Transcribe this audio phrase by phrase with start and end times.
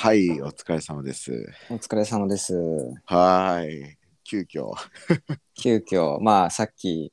[0.00, 1.32] はい、お疲れ様です。
[1.68, 2.54] お疲れ様です。
[3.04, 4.70] はーい、急遽。
[5.60, 7.12] 急遽、まあさっき、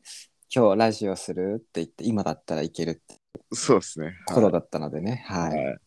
[0.56, 3.20] 今日ラジオするって言って、今だったらいけるって
[3.54, 4.14] そうですね。
[4.28, 5.26] ことだったのでね。
[5.26, 5.58] はい。
[5.58, 5.78] はい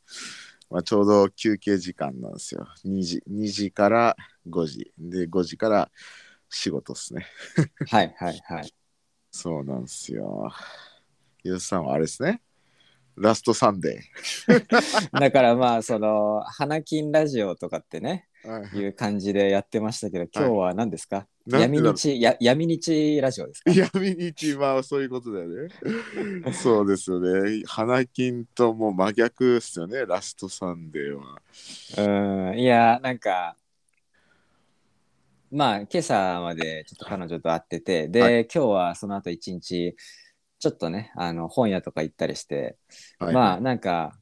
[0.71, 2.66] まあ、ちょうど休憩時間なんですよ。
[2.84, 4.17] 2時 ,2 時から
[4.49, 4.93] 5時。
[4.99, 5.93] で、5時から
[6.51, 7.27] 仕事ですね。
[7.87, 8.75] はい、はい、はい。
[9.30, 10.51] そうなんですよ。
[11.45, 12.43] ゆうさんはあれですね。
[13.21, 14.02] ラストサンデ
[15.12, 18.51] だからまあ、その、花金ラジオとかってね、ー。
[18.51, 23.70] はいいう感じでやってましたけど、今日は何ですか、なんでだろう闇日、や闇日ラジオですか？
[23.70, 25.69] 闇日はそういうことだよね。
[26.52, 27.62] そうですよね。
[27.66, 30.07] 花金ともう真逆ですよね。
[30.07, 31.43] ラストサンデーは。
[32.51, 33.57] うん、いや、なんか、
[35.51, 39.96] まあ、今朝までちょっと彼女と会ってて、で、は今日はその後一日、
[40.59, 42.77] ちょっとね、あの、本屋とか行ったりして、
[43.19, 44.19] はい、まあ、なんか、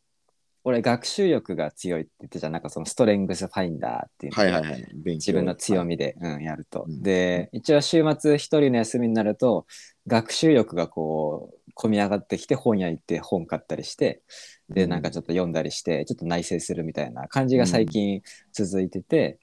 [0.65, 4.87] 俺、学習欲が強いって言ってたじゃん、なんかそのストレングスファインダーっていうのはいはいはい。
[5.05, 6.87] 自分の強みで、うん、やると。
[6.89, 7.03] うん。
[7.03, 9.67] で、一応週末一人の休みになると、
[10.09, 14.23] 学習欲がこう、込み上がってきて本屋行って本買ったりして、
[14.69, 14.91] で、うん。
[14.91, 18.23] なんかちょっと読んだりして、ちょっと内省するみたいな感じが最近
[18.53, 19.39] 続いてて、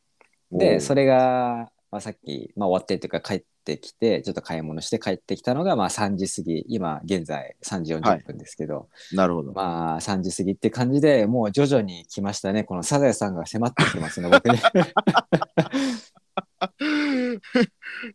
[0.52, 9.54] で、それれが、まあ、さっき、まあ、終わってっていうか帰ってきて、ちょっと買い物して帰ってきたのが、まあ3時過ぎ、今現在3時40分ですけど、なるほど。
[9.54, 12.64] まあ3時過ぎって感じでもう徐々に来ましたね。
[12.64, 14.58] このサザエさんが迫ってきてますね、僕に。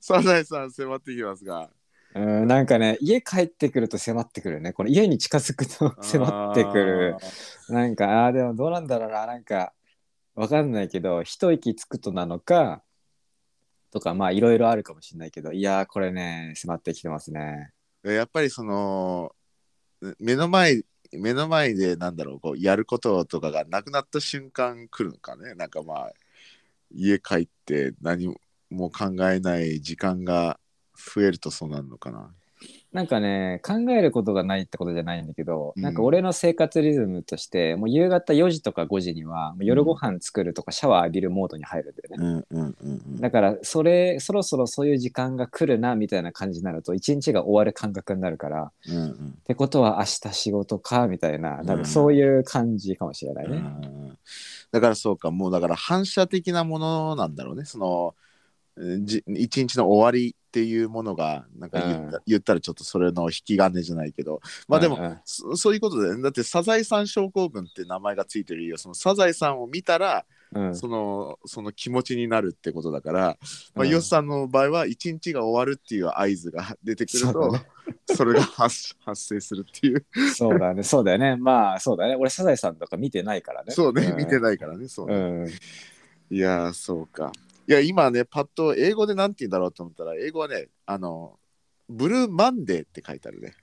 [0.01, 1.71] サザエさん迫ってきますが。
[2.17, 4.73] うん、なんかね、家帰ってくると迫ってくるね。
[4.73, 7.17] この家に近づくと迫ってくる。
[7.69, 9.25] なんか、あでもどうなんだろうな。
[9.27, 9.73] なんか、
[10.35, 12.83] わかんないけど、一息つくとなのか、
[13.91, 17.73] とか、まあいろいろあるかもしれないけど、いやー、これね、迫ってきてますね。
[18.05, 19.35] やっぱりその
[20.21, 26.13] 目の前目の前でなんだろうこうやることとかがなくなった瞬間来るのかねなんかまあ
[26.91, 28.29] 家帰って何
[28.71, 30.61] も考えない時間が
[30.95, 32.35] 増えるとそうなるのかな。
[32.93, 42.45] なんかね、考えることがないってことじゃないんだけど、うんなんか俺の生活リズムとして、もう夕方4時とか5時には、もう夜ご飯作るとかシャワー浴びるモードに入るんだよね。
[42.51, 43.21] うんうんうんうん。
[43.21, 53.57] だから、それ、そろそろそういう時間が来るな、みたいな感じになると、一日が終わる感覚になるから、うんうんってことは明日仕事か、みたいな、多うん分そういう感じかもしれないね。
[53.57, 54.19] うん
[54.71, 58.28] だからそうかもうだから反射的なものなんだろうねそのえ
[59.05, 62.23] じ一日の終わりっていうものがなんか言った,、うん。
[62.27, 64.41] 言ったらちょっとそれの引き金じゃないけど。
[64.67, 65.03] まあでも、うん。
[65.05, 66.23] うんそそういうことだよね。
[66.23, 68.79] だってサザエさん症候群って名前がついてるよ。
[68.79, 70.25] そのサザエさんを見たら、
[70.55, 70.75] うん。
[70.75, 73.39] そのその気持ちになるってことだから、
[73.75, 73.91] まあ、うん。
[73.91, 77.67] ヨシさんの場合は一日が終わるっていう合図が出てくるとそうだ
[78.17, 80.05] そ,、れが発発生するっていう。
[80.35, 81.37] そうだね、そうだよね。
[81.37, 82.17] まあ、そうだね。
[82.17, 83.73] 俺、サザエさんとか見てないからね。
[83.73, 84.41] そうね、見てい。
[84.41, 84.89] ないからね。
[84.89, 85.49] そうね、うん。
[86.31, 87.33] いやー、そうか。
[87.69, 91.39] いや、今ね、パッと英語でなんて言うんだろうと思ったら、英語はね、あの、
[91.91, 93.55] ブルーマンデーって書いてあるね。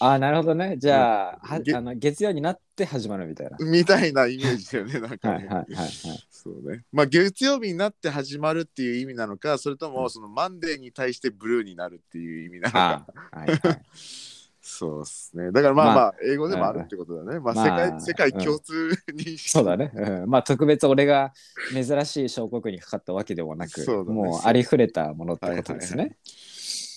[0.00, 0.76] ああ、なるほどね。
[0.78, 3.56] じゃあ、はげあの月曜になって始まるみたいな。
[3.60, 5.34] みたいなイメージだよね、なんかね。
[5.34, 5.92] はいはいはいはい。
[6.28, 6.84] そうね。
[6.92, 13.06] まあ、月曜日になって始まるっていう意味なのか、それとも、うんそのマンデーに対してブルーになるっていう意味なのあか。
[13.32, 13.82] あ、はいはい。
[14.68, 15.52] そうですね。
[15.52, 17.38] だからまあまあ、まあ英語でもあるってことだね。
[17.38, 19.92] まあ、まあ世界、世界共通に、そうだね。
[19.94, 21.32] うん、まあ特別俺が
[21.72, 26.18] 珍しい小国にかかったわけでもなく、ねもうありふれたものってことですね。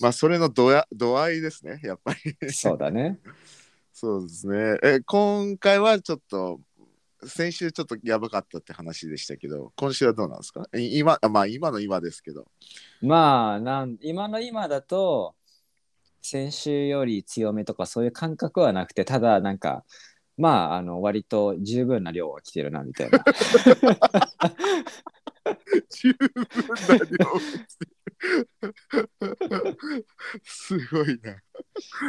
[0.00, 2.52] まあ、それの度や度合いですね、やっぱり。
[2.52, 3.20] そうだね。
[3.94, 4.78] そうですね。
[4.82, 6.58] え、今回はちょっと、
[7.24, 10.66] 先週ちょっとやばかったって話でしたけど、今週はどうなんですか？
[10.74, 12.46] い今、あまあ今の今ですけど。
[13.02, 15.34] まあなん今の今だと
[16.22, 19.84] 先週より強めとかそういう感覚はなくてただなんか
[20.36, 23.24] まああの割と十分な量は来てるなみたいな。
[25.90, 26.30] 十分
[26.88, 27.40] な量
[30.44, 31.36] すごいな。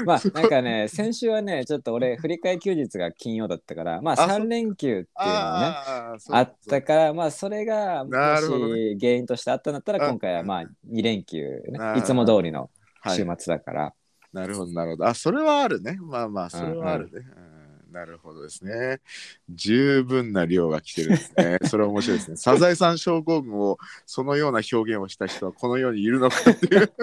[0.05, 11.97] まあなんかね先週はねちょっと俺振り替え休日が金曜だったからまああそう3連休っていうのはねあったからまあそれがもし原因としてあったんだったらあ今回はまあ2連休ね。
[11.97, 12.69] いつも通りの
[13.01, 13.93] はい週末だから、
[14.33, 15.07] なるほど、なるほど。
[15.07, 15.97] あ、それはあるね。
[16.01, 17.11] まあまあ、それはあるね。
[17.35, 17.61] うん
[17.91, 19.01] なるほどですね。
[19.49, 21.59] 十分な量が来てるんですね。
[21.67, 22.37] それは面白いですね。
[22.37, 26.93] サザエさん症候群をそのような表現をした人はこの世にいるのかっていう。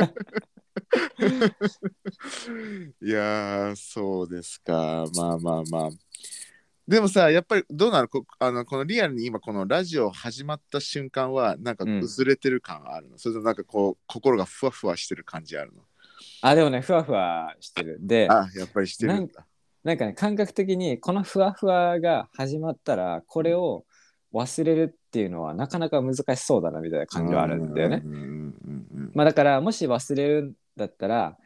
[3.05, 5.05] いやー、そうですか。
[5.15, 5.91] まあまあまあ。
[6.87, 8.09] でもさ、やっぱりどうなの？
[8.09, 15.83] こあのこのリアルに今このラジオ始まった瞬間はなんかうん薄れてる感あるの、それともなんかこう心がふわふわしてる感じあるの？
[16.41, 17.99] あでもねふわふわしてる。
[18.01, 19.47] であ、やっぱりしてるんだ。
[19.85, 23.85] なんかね感覚的にこのふわふわが始まったらこれを
[24.33, 28.03] 忘れるっていうのはなかなか難しそうだなみたいな感じはあるんだよね。
[29.15, 31.37] まあだからもし忘れるんだったら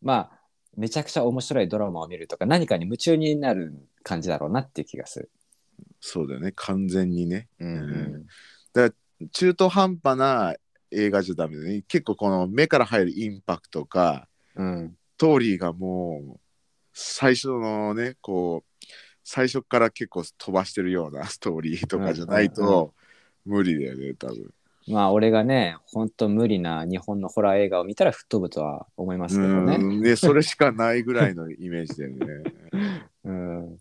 [0.00, 0.38] まあ
[0.76, 3.74] めちゃくちゃ面白いドラマを見るとか何かに夢中になる
[4.04, 5.30] 感じだろうなっていう気がする。
[6.00, 6.52] そうだよね。
[6.54, 7.48] 完全にね。
[7.58, 8.26] うん
[8.76, 9.28] うん。
[9.32, 10.54] 中途半端な
[10.92, 11.82] 映画じゃダメだね。
[11.88, 14.27] 結構この目から入るインパクトか
[14.58, 16.40] うんストーリーがもう
[16.92, 18.86] 最初のねこう
[19.24, 22.94] 最初から結構飛ばしてるような ストーリーとかじゃないと
[23.44, 24.54] 無理だよね多分。
[24.86, 29.76] まあ俺がね本当無理な日本のホラー映画を見たら吹っ飛ぶとは思いますけどね。
[29.76, 32.52] うんね それしかないぐらいのイメージだよね。
[33.24, 33.78] うん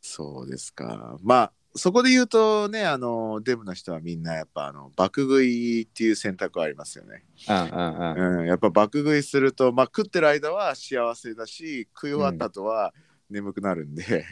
[0.00, 1.18] そうですか。
[1.22, 7.24] まあそこで言うとねあのデブの人はみんなやっぱあの爆食いっていう選択はありますよね。
[7.48, 12.92] うんうんうんうん、やっぱ爆食いすると、まあ、食ってる間は幸せだし食い終わった後は
[13.30, 14.24] 眠くなるんで、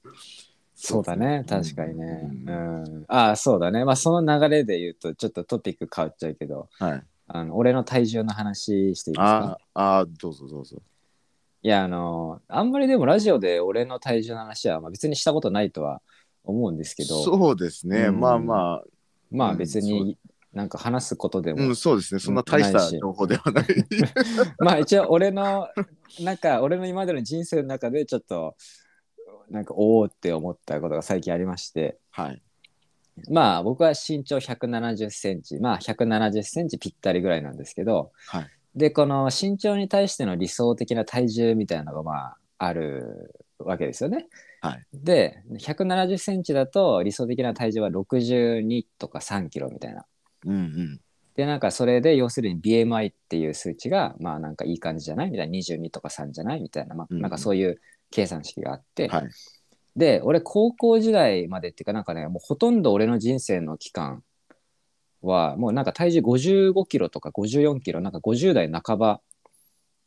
[0.74, 2.04] そうだね確かにね。
[2.46, 3.00] ううん。
[3.02, 3.84] ん、ああそうだね。
[3.84, 9.58] まあその流れで言うとちょっとトピック変わっちゃうけどはい、あの俺の体重の話していいですか？
[9.74, 10.82] ああどうぞどうぞ。
[11.62, 16.00] いやあのあんまりでもラジオで俺の体重の話はまあ別にしたことないとは
[16.50, 17.22] 思うんですけど。
[17.22, 18.20] そうですね、うん。
[18.20, 18.82] まあま
[19.30, 20.18] まあうん別に
[20.52, 22.20] なんか話すことであ、も、うん、そうですね。
[22.20, 23.66] そんな大した情報ではない。
[24.58, 25.68] まあ一応俺の
[26.20, 28.56] なんか俺の今までの人生の中でちょっと
[29.48, 31.98] なんかおおって思ったことが最近ありまして。
[32.10, 32.42] はい。
[33.28, 35.58] まあ僕は身長170センチ。
[35.58, 38.10] まあ170センチぴったりぐらいなんですけど。
[38.26, 38.48] はい。
[38.74, 44.28] でこの身長に対しての理想的な体重みたいなのがまああるわけですよね。
[44.60, 44.86] はい。
[44.92, 50.04] で170センチだと理想的な体重は62とか3キロみたいな。
[50.46, 51.00] うんうん。
[51.34, 57.80] でなんかそれで要するに BMI っていう数値がまあなんかいい感じじゃないみたいな22とか3じゃないみたいな、まあ、うんなんかそういう
[58.10, 59.28] 計算式があって、はい。
[59.96, 64.22] で俺高校時代までっていうかなんかねもうほとんど俺の人生の期間
[65.22, 69.20] はもうなんか体重55キロとか54キロなんか50代半ば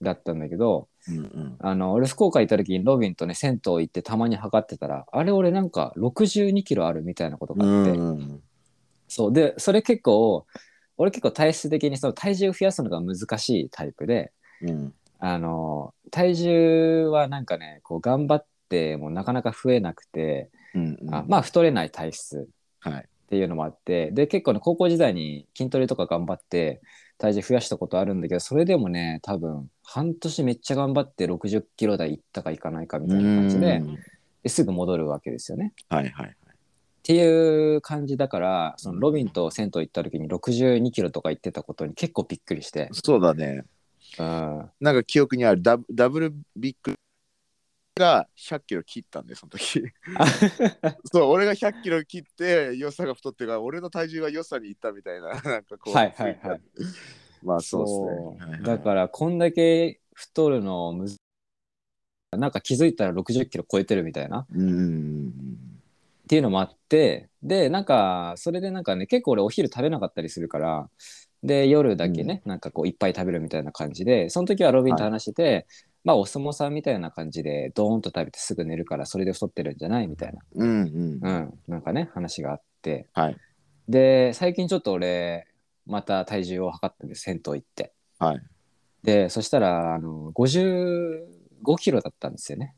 [0.02, 1.56] だったんだけどうんうん。
[1.60, 8.42] あの俺福岡行った時にロビンとね銭湯行ってたまに測ってたらあれ俺なんか62キロあるみたいなことがあって、うん。
[9.08, 9.34] そう。
[9.34, 10.46] でそれ結構
[10.98, 14.94] 俺結構体質的にその体重増やすのが難しいタイプでうん。
[15.20, 21.14] あの体重はなんかねこう頑張ってもなかなか増えなくて、うんうん。
[21.14, 22.48] あまあ太れない体質
[22.80, 23.06] はい。
[23.24, 26.82] っていうのもあってで結構ね高校時代に筋トレとか頑張って
[27.24, 33.98] 体重増やしたことあるんだけどそれでもね多分半年めっちゃ頑張って60キロ台いったかいかないかみたいな感じでうん。
[34.44, 35.72] ですぐ戻るわけですよね。
[35.88, 43.64] はいはいっていう感じだからそのロビンと銭湯行った時に62キロとか言ってたことに結構びっくりして、そうだね。
[44.20, 45.62] うん、なんか記憶にある。
[45.62, 46.96] ダブダブルビッグ
[47.96, 49.84] が100キロ切ったんでその時。
[51.12, 56.62] そう俺が100キロ切って良さが太ってから俺の体重が良さにいったみたいな なんかこうはいはいはい。
[57.44, 58.60] まあそうそですね。
[58.62, 58.64] う。
[58.64, 61.18] だからこんだけ太るのむず
[62.32, 64.48] なんか気づいたら60キロ超えてるみたいな。
[64.52, 64.62] うん。
[64.62, 65.34] うん
[66.24, 70.90] っていうのもあってでなんかそれでなんかね結構俺お昼食べなかったりするから
[71.44, 75.68] で夜だけね、なんかこういっぱい食べるみたいな感じでその時はロビンと話してて、
[76.04, 80.08] まあお相撲さんみたいな感じでドーンと食べてすぐ寝るからそれで太ってるんじゃない？
[80.08, 83.08] みたいな、うんうんうん、なんかね話があって。
[83.14, 83.38] はい。
[83.88, 85.48] で最近ちょっと俺
[85.86, 87.94] また体重を測ってて銭湯行って。
[88.20, 88.42] はい。
[89.04, 91.26] でそしたらあの55
[91.80, 92.76] キロだったんですよね。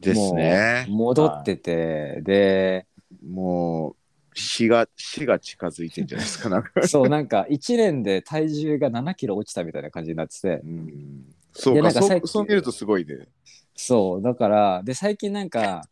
[0.00, 0.86] ですね。
[0.88, 2.86] もう戻ってて、で
[3.26, 3.96] もう
[4.34, 6.86] 死が死が近づいてんじゃないですかなんか。
[6.86, 10.60] そうなんか1年で体重が7キロ落ちたみたいな感じになってて。
[10.64, 11.24] うん
[11.58, 13.26] そうでかそなんか最近うそう見るとすごいね。
[13.74, 15.82] そうだからで最近なんか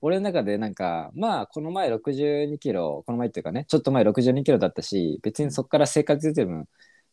[0.00, 6.66] 俺の中でなんかまあこの前62キロこの前っていうかねちょっと前62キロだったし別にそこから生活リズム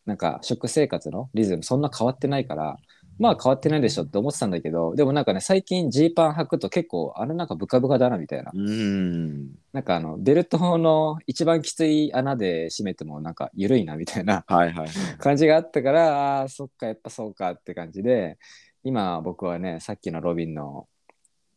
[0.05, 2.77] なんか食生活のリズムそんな変わってないから
[3.17, 8.51] まあ変わってないでしょって思ってたんだけどでもなんかね最近ジーパン履くと結構あれなんかブカブカだなみたいな。
[8.53, 9.51] うん。
[9.73, 14.87] なんかあのベルトの一番きつい穴で締めてもなんか緩いなみたいなはいはいはい。
[15.17, 18.37] 感じがあったからあーそっかやっぱそうかって感じで
[18.83, 20.87] 今僕はねさっきのロビンの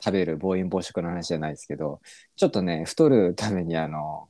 [0.02, 2.00] 食べる暴飲暴食の話じゃないですけど
[2.36, 4.28] ちょっとね太るためにあの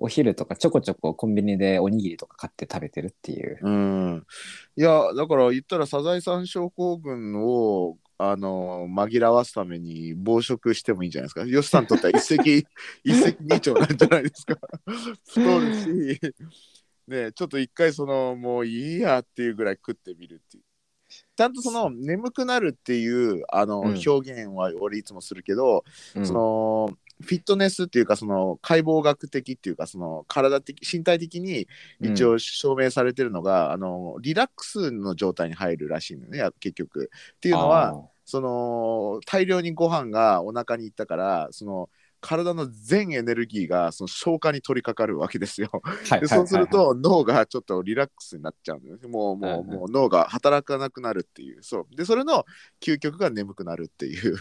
[0.00, 4.26] お昼とかちょこちょこコンビニでおにぎりとか買って食べてるっていううん
[4.76, 11.44] いやだから言ったらサザエさん症候群をあの紛らわすために暴食してもいいんじゃないですか。
[11.44, 12.34] ヨシさんにとっては一石
[13.04, 14.58] 一石二鳥なんじゃないですか。
[15.24, 16.20] 太るし、
[17.06, 20.64] ね、ちょっと一回そのもういいやっていうぐらい食ってみるっていう。
[21.36, 25.84] ちゃんとその眠くなるっていうあの、うん表現は俺いつもするけど、
[26.16, 31.66] うんそのフィットネスっていうかその解剖学的っていうかその体的身体的に
[32.00, 37.10] 一応証明されてるのが、あのリラックスの状態に入るらしいのねや結局。
[37.36, 45.70] っていうのはその大量にご飯がお腹に行ったからその体の全エネルギーがその消化に取り掛かるわけですよ。
[46.20, 48.98] でそうすると脳がちょっとリラックスになっちゃうのよ。
[49.08, 51.62] もうもうもう脳が働かなくなるっていう。
[51.62, 52.44] そうでそれの
[52.80, 54.36] 究極が眠くなるっていう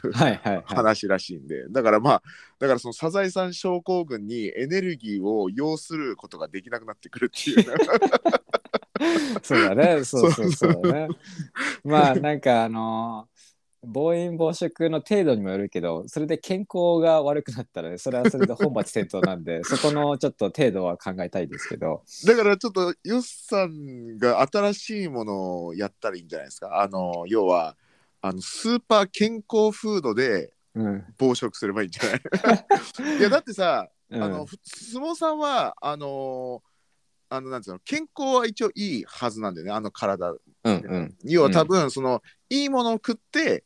[0.66, 2.24] 話らしいんでだからまあ
[2.60, 7.66] だからそのサザエさん症候群にエネルギーを要することができなくなってくるっていう。
[9.44, 11.08] そうだねそうそうそうね。
[11.86, 13.37] まあなんかあのー
[13.84, 22.04] 暴飲暴食の程度にもよるけどそれで健康が悪くなったら、ね、それはそれで本末転倒なんで そこのちょっと程度は考えたいですけど。
[22.26, 26.82] だからちょっとヨッさんが新しいものをやったらいいんじゃないですか。
[26.82, 27.78] あの要は
[28.22, 30.52] あのスーパー健康フードで
[31.18, 32.22] 暴食すればいいんじゃない、
[33.00, 36.62] うん、いやだってさ、うん、あの相撲さんはあの
[37.30, 43.66] あのなんていうの健康は一応いいはずなんだよねあの体、うんうん、要は多分その、いいものを食って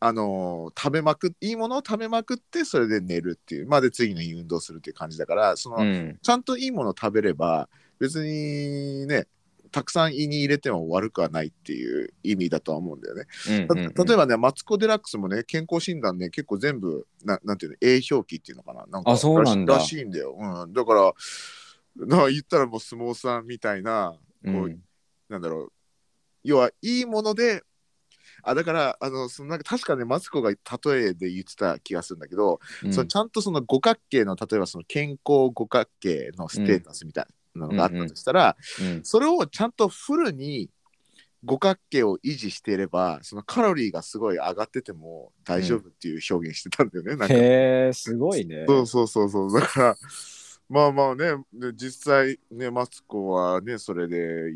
[0.00, 3.66] あの食べまくいいものを食べまくってそれで寝るっていう。
[3.66, 9.26] まあで次の日運動するっていう感じだからその、うん、ちゃんといいものを食べれば別にね
[9.70, 13.26] たくさん胃に入れても悪くはないっていう意味だとは思うんだよね。
[13.48, 18.86] うんうんうん、例えばねマツコ・デラックスもね健康診断ね結構全部ななんていうの A 表記っていうのかな？
[18.86, 19.74] なんかあそうなんだ。
[19.74, 20.36] らしいんだよ。
[20.38, 21.12] うん、だから
[21.96, 24.80] な言ったらもう相撲さんみたいなこう、うん、
[25.28, 25.72] なんだろう。
[26.44, 27.62] 要はいいもので
[28.42, 30.56] あだからあのそのなんか確かねマツコが例
[31.02, 38.56] えで言ってた気がするんだけど、うん、そのちゃんとその五角形の例えばその健康五角形のステータスみたいなのがあったとしたら、
[39.02, 40.70] それをちゃんとフルに
[41.44, 47.12] 五角形を維持していればそのカロリーがすごい上がってても大丈夫っていう表現してたんだよね。
[47.12, 48.64] うん、へえすごいね。
[48.66, 49.96] そうそうそうそうだから
[50.68, 51.32] まあまあね
[51.74, 54.52] 実際ねマツコはねそれで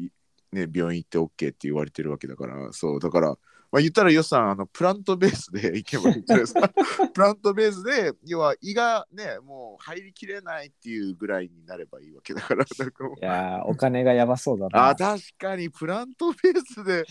[0.52, 3.38] ね病院行って OK って言われてるわけだからそうだから
[3.72, 6.68] まあ、言ったらよさんあのプラントベースで いけばいいんじゃないですか。
[7.14, 12.66] プラントベースで要は胃がねもう入りきれないっていうぐらいになればいいわけだからい
[13.22, 14.90] やお金がやばそうだな。
[14.90, 17.04] あ確かにプラントベースで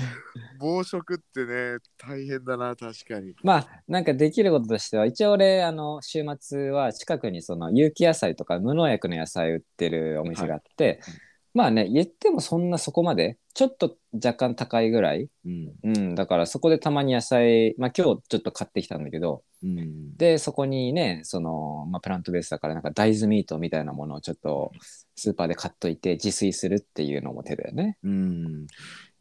[0.60, 3.34] 暴食ってね大変だな確かに。
[3.42, 11.18] まあなんかできることとしては一応俺あの週末は近くにその有機野菜とか無農薬の野菜売ってるお店があって、はい
[11.54, 24.72] まあね言ってもそんなそこまでちょっと若干高いぐらい、うん、うん、だからそこでたまに野菜、まあ、今日ちょっと買ってきたんだけど、うん、でそこにねその、まあ、プラントベースだからなんか大豆ミートみたいなものをちょっと
[25.16, 27.98] スーパーで買っといて自炊するっていうのも手だよね。
[28.04, 28.66] うん。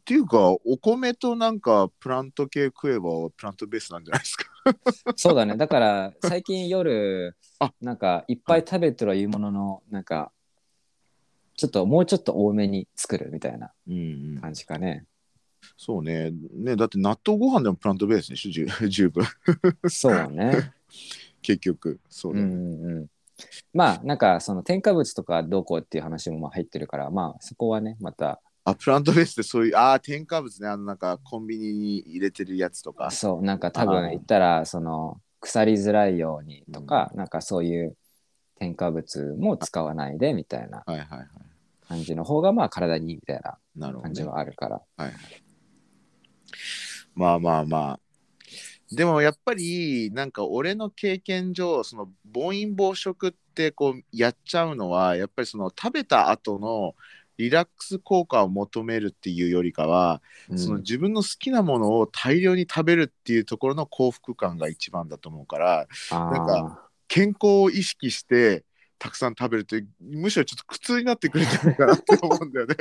[0.01, 4.45] っていうかお米となんかプラント系食えばプラントベースなんじゃないですか。
[5.15, 5.57] そうだね。
[5.57, 7.35] だから 最近夜
[7.81, 10.31] なんかいっぱい食べてるいうもののなんか
[11.55, 13.71] ちょっともうちょっと多めに作るみたいな
[14.41, 15.05] 感じかね。
[15.77, 16.31] そうね。
[16.53, 19.25] ねだって納豆ご飯でもプラントベースでしょ 十分。
[19.87, 20.73] そうね。
[21.41, 23.07] 結局そうだね、うんうん、
[23.73, 28.41] まあなんかその添加物とかどうこうっていう話もまあ入ってるからまあそこはねまた。
[28.63, 33.09] あプラントベースってそういうああ添加物ねあのなんかコンビニに入れてるやつとか。
[33.09, 37.97] そうなんか多分言ったらその腐りづらいようにとか、うん、なんかそういう
[38.61, 40.83] 添加物も使わないでみたいな
[41.87, 43.41] 感じの方がまあ体にいいみたい
[43.75, 44.81] な感じはあるから。
[44.97, 45.13] はいはい、
[47.15, 47.99] まあまあまあ。
[48.91, 56.93] でもやっぱりなんか俺の経験上その暴飲暴食ってこうやっちゃうのはやっぱりその食べた後の
[57.37, 68.63] リラックス効果を求めるっていうよりかは、うん、その自分の好きなものを大量に食べるっていうところの幸福感が一番だと思うからなんか健康を意識して
[68.97, 72.75] たくさん食べるとむしろちょっと苦痛になってくるんじゃないかなって思うんだよね。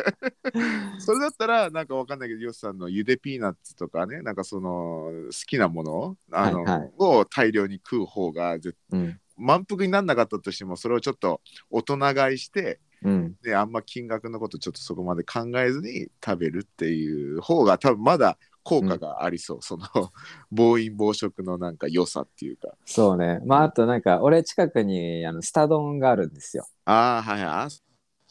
[1.00, 8.56] それだったらなんかわかんないけどヨシさんのゆでピーナッツとかねなんかその好きなものあの、はいはい、を大量に食う方が、
[8.92, 18.38] うん、満腹にならなかったとしてもそれをちょっと大人買いして、うん、であんま金額のことちょっとそこまで考えずに食べるっていう方が多分まだ
[18.70, 19.86] 効果がありそう、うん、その
[20.52, 22.68] 暴飲暴食のなんか良さっていうか。
[22.84, 23.40] そうね。
[23.44, 26.68] まああとなんか俺近くにあのスタ丼があるんですよ。
[26.84, 27.72] ああはいはい。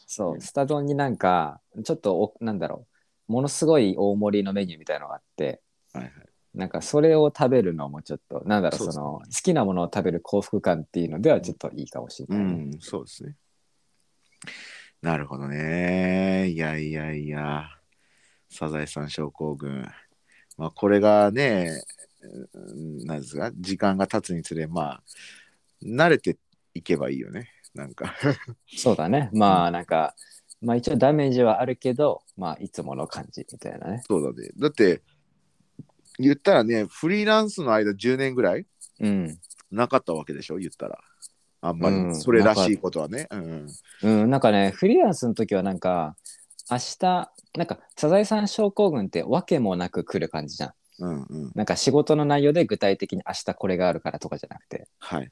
[0.06, 0.40] そう。
[0.40, 2.86] スタ丼になんかちょっとおなんだろ
[3.28, 3.32] う。
[3.32, 5.60] ものすごい大盛りのメニューみたいのがあって、
[5.92, 6.12] はいはい、
[6.54, 13.36] なんかそれを食べるのもちょっとなんだろうその好きなものを食べる幸福感っていうのではちょっといいかもしれない、うん、そうですね。
[15.02, 16.48] なるほどね。
[16.48, 17.68] いやいやいや。
[18.50, 19.86] サザエさん症候群
[20.60, 21.82] まあ、これがね、
[23.06, 25.02] なんですか、時間が経つにつれ、まあ、
[25.82, 26.36] 慣れて
[26.74, 27.48] いけばいいよね。
[27.74, 28.14] なんか
[28.76, 29.30] そうだね。
[29.32, 30.14] まあなんか、
[30.60, 34.02] まあ一応ダメージはあるけど、まあいつもの感じみたいなね。
[34.06, 34.50] そうだね。
[34.58, 35.00] だって、
[36.18, 38.66] 言ったらね、フリーランスの間10年ぐらい
[39.00, 39.38] うん。
[39.70, 40.98] なかったわけでしょ、言ったら。
[41.62, 43.28] あんまうんりそれらしいことはね。
[43.30, 43.66] うん。
[44.02, 46.16] うん、なんかね、フリーランスの時はなんか、
[46.70, 50.72] 明日、なんか、サザエさん症候群ってわけもなく来る感じじゃん。
[51.00, 51.52] うんうん。
[51.54, 54.86] なんか仕事の内容で具体的に明日これがあるからとかじゃなくて。
[54.98, 55.30] はい。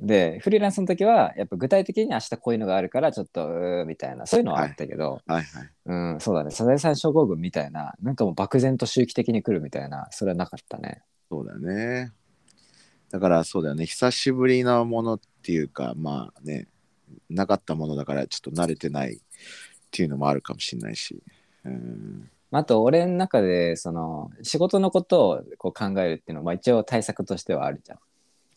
[0.00, 5.70] で、フリーランスの時は、やっぱ具体的に明日こういうのがあるから、ちょっと、うーみたいな、そういうのはあったけど、はいはい。
[5.86, 11.02] うん、そうだね、サザエさん症候群みたいな、なんかもう漠然と周期的に来るみたいな、それはなかったね。
[11.30, 12.12] そうだよね。
[13.10, 13.86] だからそうだよね。
[13.86, 16.68] 久しぶりなものっていうか、まあね、
[17.30, 19.20] なかったものだからちょっと慣れてない
[19.92, 21.22] っていうのもあるかもしれないし。
[21.66, 22.30] うん。
[22.50, 27.98] あと、俺の中で、その、仕事のことをこう考えるっていうのは、まあ一応対策としてはあるじゃん。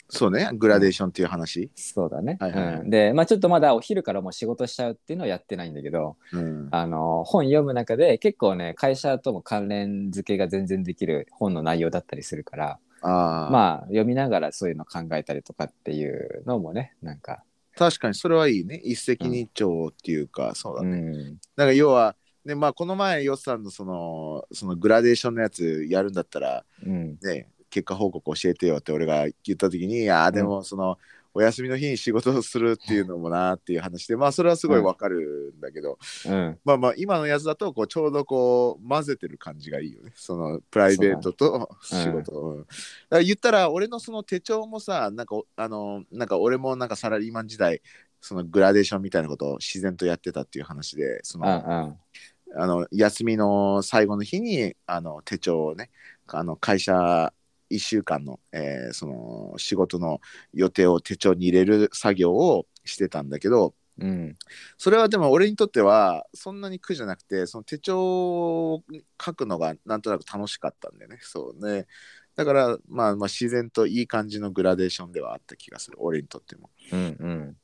[0.08, 0.50] そうね。
[0.54, 1.72] グラデーションっていう話。
[1.75, 2.38] そうだね。
[2.39, 6.68] はいはいはいうん、で、まあちょっとまだお昼からもう仕事しちゃうっていうのはやってないんだけど、うん。
[6.72, 13.50] あの、本読む中で結構ね、会社とも関連付けが全然できる本の内容だったりするから、ああ。
[13.50, 17.44] まあ読みながらそういうの考えたりとかっていうのもね、なんか、
[17.75, 18.82] 確かにそれはいいね。
[18.84, 20.98] 一石二鳥っていうか、そうだね。
[20.98, 22.15] うん、なんか要は、
[22.46, 30.98] ね、まあこの前、ヨッさんのその、そのグラデーションのやつやるんだったら、うん、ね、結果報告教えてよって俺が言った時に、いや、でもその、
[31.36, 40.13] お休みの日に仕事をするっていうのもなっていう話で、まあそれはすごいわかるんだけど、うん、まあまあ今のやつだとこうちょうどこう混ぜてる感じがいいよね。
[40.15, 42.32] そのプライベートと仕事。
[42.32, 42.60] うん。
[42.60, 42.72] だか
[43.18, 47.82] ら言ったら俺のその手帳もさ、なんかおあの、なんか俺もなんかサラリーマン時代、
[48.22, 55.89] そのグラデーションみたいなことを自然とやってたっていう話で、その、うん、うん、あの休みの最後の日にあの手帳をね
[56.27, 57.34] あの会社
[57.75, 60.22] 1週間の,、えーその仕事の
[60.53, 64.38] 予定を手帳に入れる作業をしてたんだけどうん、
[64.78, 68.84] それはでも俺にとってはそんなに苦じゃなくてその手帳を
[69.23, 71.17] 書くのがなんとなく楽しかったんだよね。
[71.21, 71.88] そうね。
[72.36, 75.97] だから、まあ、まあ自然といい感じのグラデーションではあった気がする。
[76.02, 76.69] 俺にとっても。
[76.91, 77.58] うん、うん。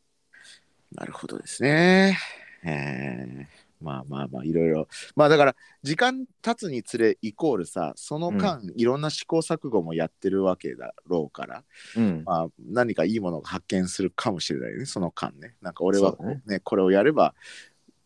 [0.94, 2.18] なるほどですね。
[2.64, 4.88] えーまあまあまあいろいろ。
[5.16, 11.64] まあだから時間経つにつれイコールさその間、いろんな試行錯誤もやってるわけだろうから、
[11.98, 15.56] うん、まあ、何かいいものが発見するかもしれないねその間ね。
[15.62, 16.42] なんか俺はね。
[16.46, 17.34] ねこれをやれば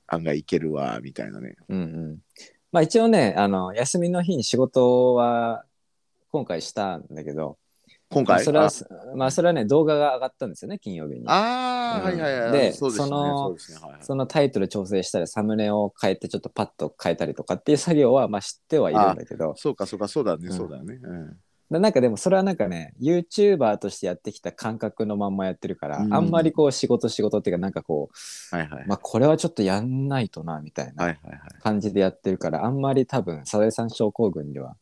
[0.07, 1.55] 案外いけるわみたいなね。
[1.69, 2.17] うん、うん。
[2.71, 5.65] まあ一応ね、あの、休みの日に仕事は
[6.31, 7.57] 今回したんだけど、
[8.09, 8.35] 今回？
[8.35, 8.65] まあそれは
[9.13, 11.25] あ、まあそれはね、動画が上がったんですよね、金曜日に。
[11.27, 12.03] あー、うん。
[12.05, 12.51] はいはいはい。
[12.51, 13.55] でその
[14.01, 20.51] そのタイトル調整したり、サムネを変えて、ちょっとパッと変えたりとかっていう作業は、まあ知ってはいるんだけど、そうかそうかそうだね、うん。
[20.53, 21.37] そうだよね、うん、
[21.69, 26.13] ななんかでもそれはなんかね、YouTuber としてやってきた感覚のまんまやってるから、うん。
[26.13, 28.09] あんまりこう仕事仕事っていうか、なんかこ
[28.51, 31.39] はいはい、う、まあこれはちょっとやんないとな、みたいなはいはいはい。
[31.61, 34.75] 感じでやってるから、あんまり多分、サザエさん症候群では、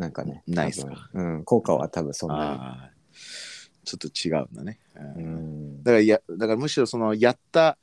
[0.00, 1.10] なんかね、ないっす多か？
[1.12, 3.84] 分うん、効果は多分そんなあー。
[3.84, 5.02] ちょっと違うんだね、に。
[5.02, 5.80] ううん。
[5.80, 7.76] んだからやだからむしろそのやった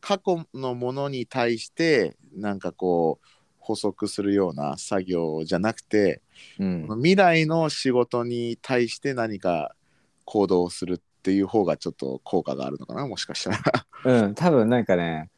[0.00, 3.26] 過去のものに対してなんかこう
[3.58, 6.22] 補足するような作業じゃなくて、
[6.58, 6.88] うん。
[6.96, 9.76] 未来の仕事に対して何か
[10.24, 14.22] 行動をするっていう方がちょっと効果があるのかなもしかしたら。
[14.24, 15.30] うん、多分なんかね、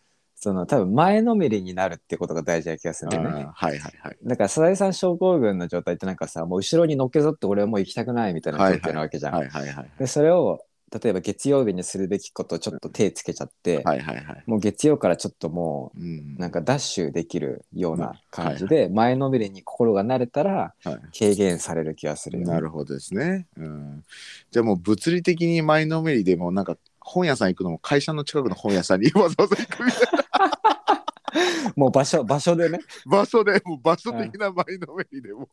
[0.42, 3.46] その多分前のめりになるってことが大事な気がするんだよね。
[3.54, 4.16] はいはいはい。
[4.24, 9.34] だから、サザエさん症候群の状態ってなんかさ、もう後ろにのっけぞって俺はもう行きたくないみたいな状態なわけじゃん。
[9.34, 9.90] はいはいはい。
[10.00, 10.58] で、それを、
[11.00, 14.42] 例えば月曜日にするべきことちょっと手つけちゃって、はいはいはい。
[14.46, 23.46] もう月曜からちょっともうんう、なんかダッシュできるような感じで、前のめりに心が慣れたらはい軽減される気がするよね、なるほどですね。
[23.56, 24.04] うん、
[24.50, 31.02] じゃあもう物理的に前のめりでもなんか本屋さん行くのも会社の近くの本屋さんに わざわざ行くみたいな
[31.76, 32.78] もう場所、場所でね。
[33.06, 35.48] 場所でもう場所的な前のめりでも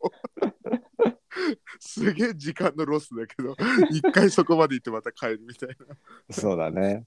[1.80, 3.56] すげえ時間のロスだけど
[3.92, 5.76] 一回そこまで行ってまた帰るみたいな。
[6.30, 7.06] そうだね。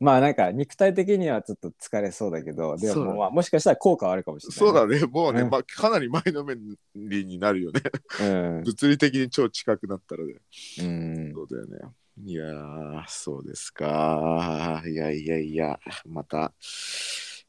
[0.00, 6.54] まあなんか肉体的にはちょっと疲れそうだけど、でもまあもしかしたら効果はあるかもしれない、そうだねもうね、うんまあ、かなり前のめ
[6.94, 7.80] りになるよね
[8.20, 8.24] う
[8.60, 8.62] ん。
[8.62, 10.34] 物理的に超近くなったらね。
[10.80, 11.32] うん。
[11.34, 11.78] そうだよね。
[12.18, 14.82] いやー、そうですか。
[14.86, 16.52] いやいやいや、また、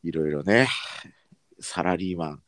[0.03, 0.69] いろいろね、
[1.59, 2.43] サラリーマン。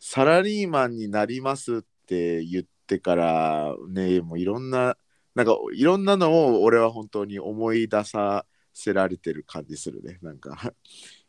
[0.00, 4.96] サラリーマンになりますって言ってから、ね、もういろんな、
[5.34, 10.18] なんかいろんなのを俺は本当に思い出させられてる感じするね。
[10.22, 10.72] なんか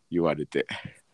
[0.10, 0.66] 言われて。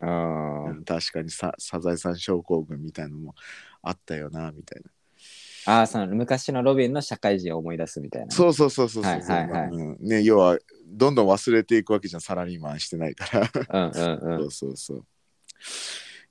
[0.01, 3.35] うんうん確かにさサザエさん症候群みたいなのも
[3.81, 4.91] あったよな、みたいな。
[5.69, 8.32] ああ、その昔のロビンの社会人を思い出すみたいな。
[8.32, 13.27] そうそうそうそうそう、はいはいはいうんね要はどんどん忘れていくわけじゃんサラリーマンしてないか
[13.67, 14.47] らうんうんうん。
[14.47, 15.05] そうそうそう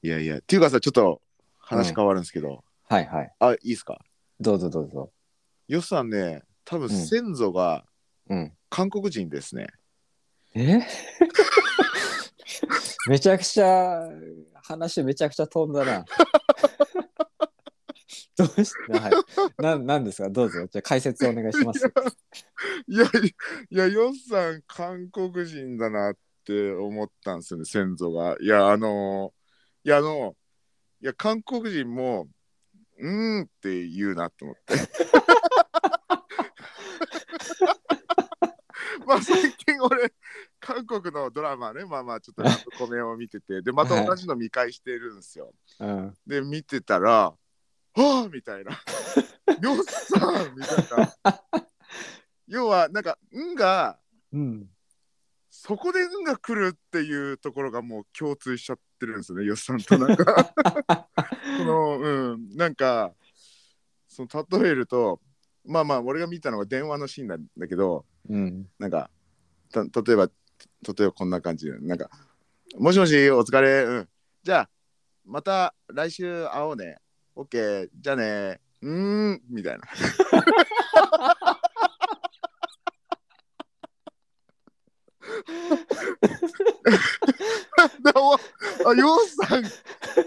[0.03, 1.22] いやいやっていうかさちょっと
[1.59, 3.33] 話変わるんですけど、はいはい。
[3.38, 4.01] あいいですか？
[4.40, 5.12] どうぞどうぞ。
[5.68, 7.85] よっさんね多分うん先祖が
[8.29, 8.53] うん。
[8.70, 9.68] 韓国人ですね、
[10.55, 10.81] え？
[13.09, 14.07] めちゃくちゃ
[14.62, 16.05] 話めちゃくちゃ飛んだな。
[18.38, 19.12] どうして、はい、
[19.62, 20.31] ななんですか？
[20.31, 20.66] どうぞ。
[20.70, 21.92] じゃあ解説お願いします。
[22.87, 23.35] いやい
[23.77, 28.37] やよっさん韓国人だなって思ったんですよね先祖が。
[28.40, 29.35] いやあの
[29.83, 30.37] いやあの
[31.01, 32.29] いや韓国人も
[32.98, 34.74] うーんって言うなと思って。
[39.07, 40.12] まあ最近俺
[40.61, 45.55] 韓国のドラマねまあまあちょっとラブコメを見ててでまた同じの見返してるんですよ。
[45.81, 47.35] うん、で見てたら
[47.94, 48.72] 「はあ!」みたいな
[49.62, 51.68] 「よっさん!」みたいな。
[52.46, 53.98] 要はなんか「ん」が
[54.33, 54.70] うん、
[55.51, 60.55] そこで「ん」が来るっていうところがもう共通しちゃってるんですよねよっさんとなんか。
[61.59, 63.14] そのうんなんか
[64.07, 65.20] その例えると
[65.64, 69.11] まあまあ俺が見たのが電話のシーンなんだけどうん、なんか
[69.72, 72.11] た例えば例えばこんな感じでなんか
[72.79, 74.09] 「もしもしお疲れうん。
[74.42, 74.70] じゃあ
[75.24, 76.98] また来週会おうね
[77.38, 78.61] オッケーじゃあね。
[78.83, 79.83] うーん」みたいな。
[88.87, 89.64] あようさん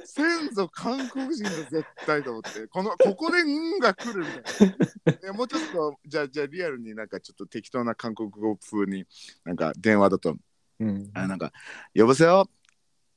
[0.06, 2.68] 先祖韓国人だ絶対と思って。
[2.68, 5.14] このここで「ん」が来るみたいな。
[5.14, 9.06] いやもうちょっとじゃあじゃあリアルになんかちょっと適当な韓国語風に
[9.44, 10.38] なんか電話だと。
[10.80, 11.52] うん、あなんか
[11.94, 12.50] 「呼ばせよ。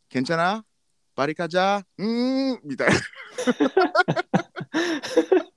[0.08, 0.64] けんちゃな
[1.14, 2.94] バリカじゃうーん」みたいな。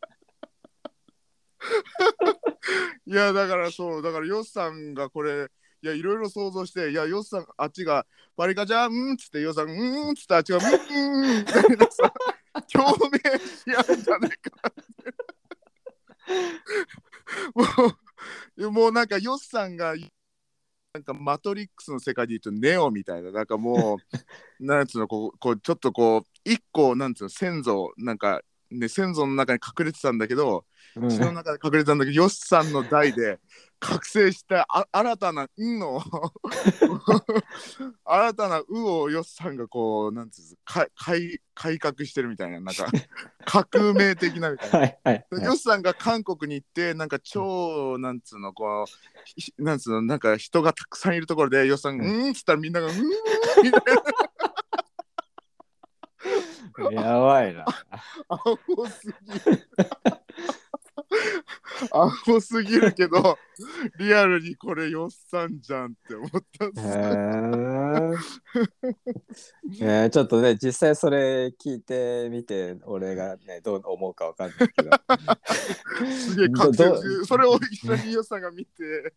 [3.05, 5.47] いやだからそうだからヨッさんがこれ
[5.81, 12.11] いやいろいろ想像していやヨッさんあっちがバリカじゃうんっつってヨッさんうんっつってあっちがうんうんみたいなさ
[12.71, 14.51] 共鳴し合うんじゃないか。
[17.53, 17.63] も
[18.57, 19.95] うもうなんかヨッさんが
[20.97, 23.97] なんかマトリックスの世界で言うとネオみたいななんかもう
[24.65, 31.09] なんつうのこうこうちょっとこう一個なんつうの先祖なんかね先祖の中に隠れてたんだけどうん。
[31.09, 33.39] 血の中で隠れてたんだけどヨッさんの代で
[33.79, 36.01] 覚醒したあ新たな「ん」の？
[38.03, 42.87] 新たな「う」をヨッさんがこうなんつうのか改改革してるみたいななんか
[43.45, 44.79] 革命的なみたいな。
[44.79, 48.91] はいはい、でヨッさんが韓国に行ってなんか超なんつうのこう
[49.25, 52.95] ひなんつうのなんか人がたくさんいるところでヨッさん「ううん」っつったらみんなが「うん」
[53.63, 54.01] みたいな
[56.91, 57.65] やばいな。
[58.29, 59.69] アホすぎる。
[61.91, 63.37] アホすぎるけど
[63.99, 66.87] リアルにこれよっさんじゃんって思ったんです。
[66.87, 66.91] へ
[69.81, 70.03] え。
[70.03, 74.89] えー、ちょっとね実際それ聞いてみて俺がね どう思うかわかんないけど。
[76.07, 79.13] すげえ覚醒どしてるそれを一緒によっさんが見て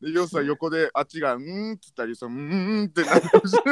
[0.00, 2.50] でよっさん横であっちが「うん」っつったりそのうん」
[2.80, 3.48] うん」ってなってる。
[3.48, 3.56] し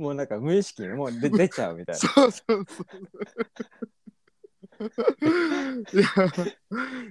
[0.00, 1.98] もうなんか無意識にもうで出ちゃうみたいな。
[1.98, 2.86] そうそうそう。
[4.80, 4.84] い
[5.96, 6.02] や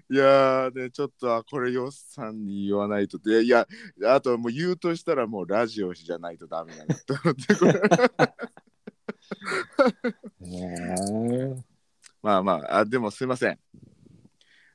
[0.10, 3.68] いやーねちょっとあこれよっさんに言わないとでいや
[4.06, 7.82] あともう言うとしたらもうラジオじゃないとダメだなと思ってこれ。
[12.22, 13.60] まあまああでもすいません。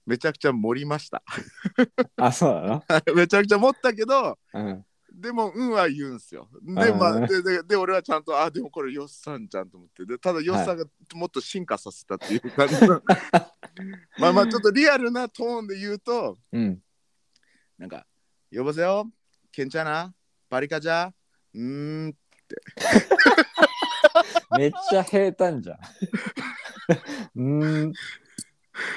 [0.07, 1.23] めちゃくちゃ盛りました。
[2.17, 6.49] あそうな めちゃくちゃ盛ったけどのうんでも「うん」は言うんすよ。
[6.63, 10.05] でまあででで俺はちゃんとあでもこれよっさんじゃんと思って。
[10.05, 13.03] でただよっさんがもっと進化させたっていう感じの。
[14.19, 16.83] まあまあちょっとリアルなトーンで言うとうん。
[17.79, 18.07] なんか
[18.53, 19.11] 「呼ばせよ。
[19.53, 20.15] けんちゃな。
[20.51, 21.13] バリカじゃ
[21.55, 22.17] うーん
[24.59, 25.79] めっちゃ平坦じゃん。
[27.37, 27.93] うーん。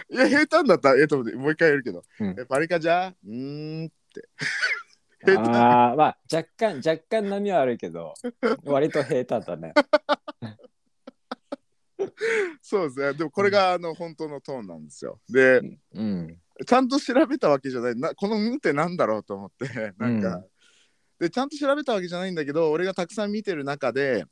[0.09, 0.93] いや平坦だった。
[0.93, 4.27] らええと思ってもう一回やるけど、うんえバリカじゃうーんって
[5.27, 8.13] 平坦ああまあ若干若干波はあるけど
[8.63, 9.73] 割と平坦だね。
[12.61, 13.13] そうですね。
[13.13, 15.19] でもこれがあの本当のトーンなんですよ。
[15.29, 15.61] で
[15.93, 16.39] うん。
[16.65, 17.95] ちゃんと調べたわけじゃない。
[17.95, 20.45] なこの「ん」ってなんだろうと思ってなんか、うん
[21.19, 24.25] でちゃんと調べたわけじゃないんだけど俺がたくさん見てる中で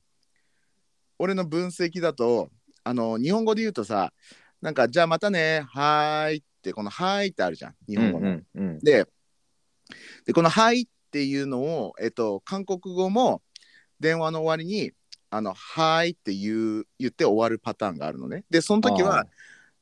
[1.17, 2.49] 俺の分析だと
[2.84, 4.13] あの日本語で言うとさ
[4.62, 8.27] なんかじゃあまたねはーいってこのはーいってあるじゃん日本語の。
[8.27, 8.79] うんうん。
[8.79, 9.08] で
[10.26, 13.42] でこの「はい」っていうのを、えっと、韓国語も
[14.00, 14.92] 電話の終わりに
[15.30, 18.44] 「あのはい」って言う言って終わるパターンがあるのね。
[18.50, 19.28] でその時は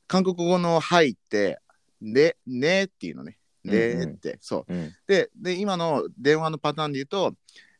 [0.08, 1.60] 韓国語の「はい」って
[2.02, 3.38] 「で」ねっていうのね。
[3.64, 4.74] でうんうんって、そう。
[4.74, 7.34] うんで、で、今の電話のパターンで言うと、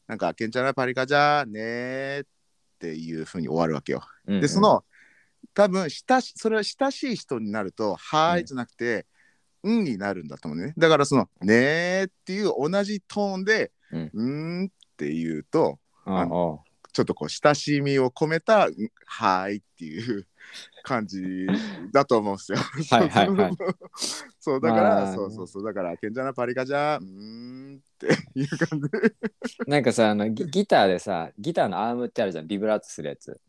[0.08, 2.28] なんか、ケンチャラパリカじゃねーっ
[2.80, 4.02] ていうふうに終わるわけよ。
[4.28, 4.86] うんうんで、その、
[5.54, 9.06] 多分親し、それは親しい人になると、はーいじゃなくて、う
[9.70, 10.74] んになるんだと思うね。
[10.78, 16.28] だから、その、ねーっていう同じトーンで、うんうーんって言うと、ああ
[16.92, 20.28] ちょっとこう、親しみを込めた、うんはーいっていう
[20.84, 21.24] 感じ
[21.92, 22.58] だと思うんですよ。
[22.58, 23.58] はいはいはい。
[24.40, 28.08] そう、だから、まあそうそうそう、だから、ケンチャラパリカじゃ、うーんって
[28.40, 28.88] いう感じ。
[29.68, 33.40] なんかさあのギギターでさギターのアームってあるじゃんビブラートするやつ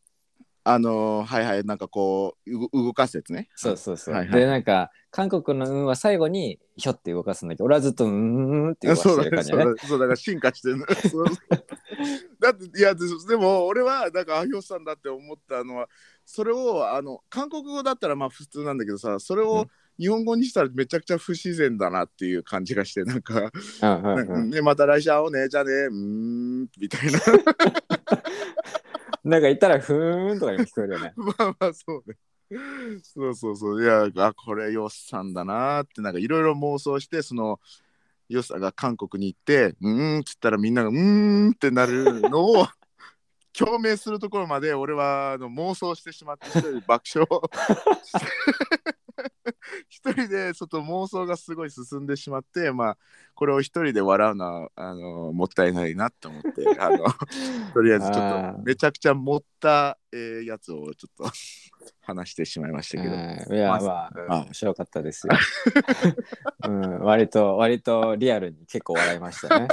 [0.64, 3.48] あのーはいはい、なんかこう、う動かすやつね。
[3.54, 4.40] そうそうそう、はいはい。
[4.40, 9.74] でなんか韓国の「運」は最後にひょって動かすんだけど俺はずっと「うーん」って動かしてる感じだね。
[9.86, 10.76] そうだから進化してる
[12.40, 15.88] だって、いや、ででも俺は、なんか、あひょさんだって思ったのは、
[16.24, 19.48] それを、あの、韓国語だったらまあ普通なんだけどさ、それうん。
[19.48, 19.66] を
[19.98, 24.50] 日本語にしたらめちゃくちゃ不自然だなっていう感じがして、なんか、うんうんなんかうん。
[24.50, 27.20] ね、また来週会おうね、じゃあね、うーん、みたいな。
[29.24, 32.16] なんか言ったら「ふーん」とか聞こえるよね まあまあそうね。
[33.02, 33.82] そうそうそう。
[33.82, 37.58] いや、あ、これヨッさんだなって、なんかいろいろ妄想して、その、
[38.28, 42.66] ヨッさんが韓国に行って、うーんっつったらみんながうーんってなるのを
[43.56, 47.26] 共鳴するところまで俺はあの妄想してしまって一人爆笑
[49.88, 52.98] 一人でちょっと妄想がすごい進んでしまってまあ
[53.34, 57.04] これを一人で笑うのはあのもったいないなと思って あの
[57.72, 61.32] とりあえずちょっとめちゃくちゃ持った、えーやつをちょっと
[62.02, 63.56] 話してしまいましたけど、うん。
[63.56, 65.32] いやまあ面白かったですよ、
[66.68, 69.68] うん、割と割とリアルに結構笑いましたね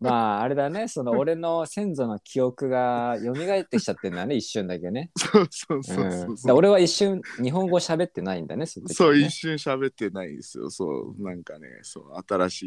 [0.00, 0.88] まああれだね。
[0.88, 4.36] その俺の先祖の記憶が蘇ってきちゃってんだね。
[4.36, 6.28] 一瞬だけね、そうそうそううん、そう。
[6.28, 8.94] だから俺は一瞬日本語喋ってないんだねそね。
[8.94, 10.70] そう一瞬喋ってないですよ。
[10.70, 12.62] そうなんかねそう新し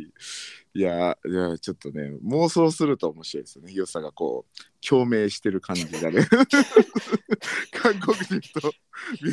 [0.74, 0.80] い。
[0.80, 3.74] いやいやちょっとね妄想すると面白いですよね。
[3.74, 6.28] 良さがこう共鳴してる感じがね。
[7.71, 8.71] 韓国人と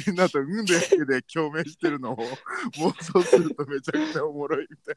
[0.07, 0.75] みんなと運で
[1.07, 2.17] で共鳴してるのを
[2.79, 4.97] 妄想するとめちゃくちゃおもろいみたい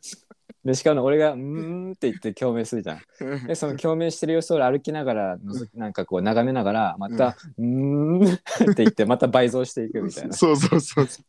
[0.63, 2.97] でしかも俺が「うーん」って言って共鳴するじゃん。
[2.97, 8.37] なでその共鳴してる様子を歩きながらのぞなんかこう眺めながらまた「うーん」っ
[8.73, 10.33] て言ってまた倍増していくみたいな。
[10.33, 11.25] そうそうそうそう。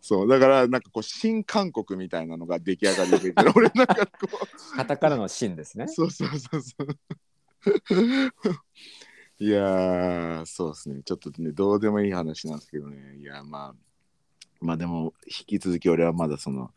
[0.00, 0.28] そう。
[0.28, 5.86] だからなんかこう新韓国みたいなのが出来上がりで俺なんかこう カタカナの芯ですね。
[5.88, 6.88] そうそうそうそう。
[9.38, 11.02] いやー、そうですね。
[11.04, 13.16] ちょっとね、どうでもいい話なんですけどね。
[13.18, 13.74] いや、まあ、
[14.60, 16.70] まあでも、引き続き俺はまだその、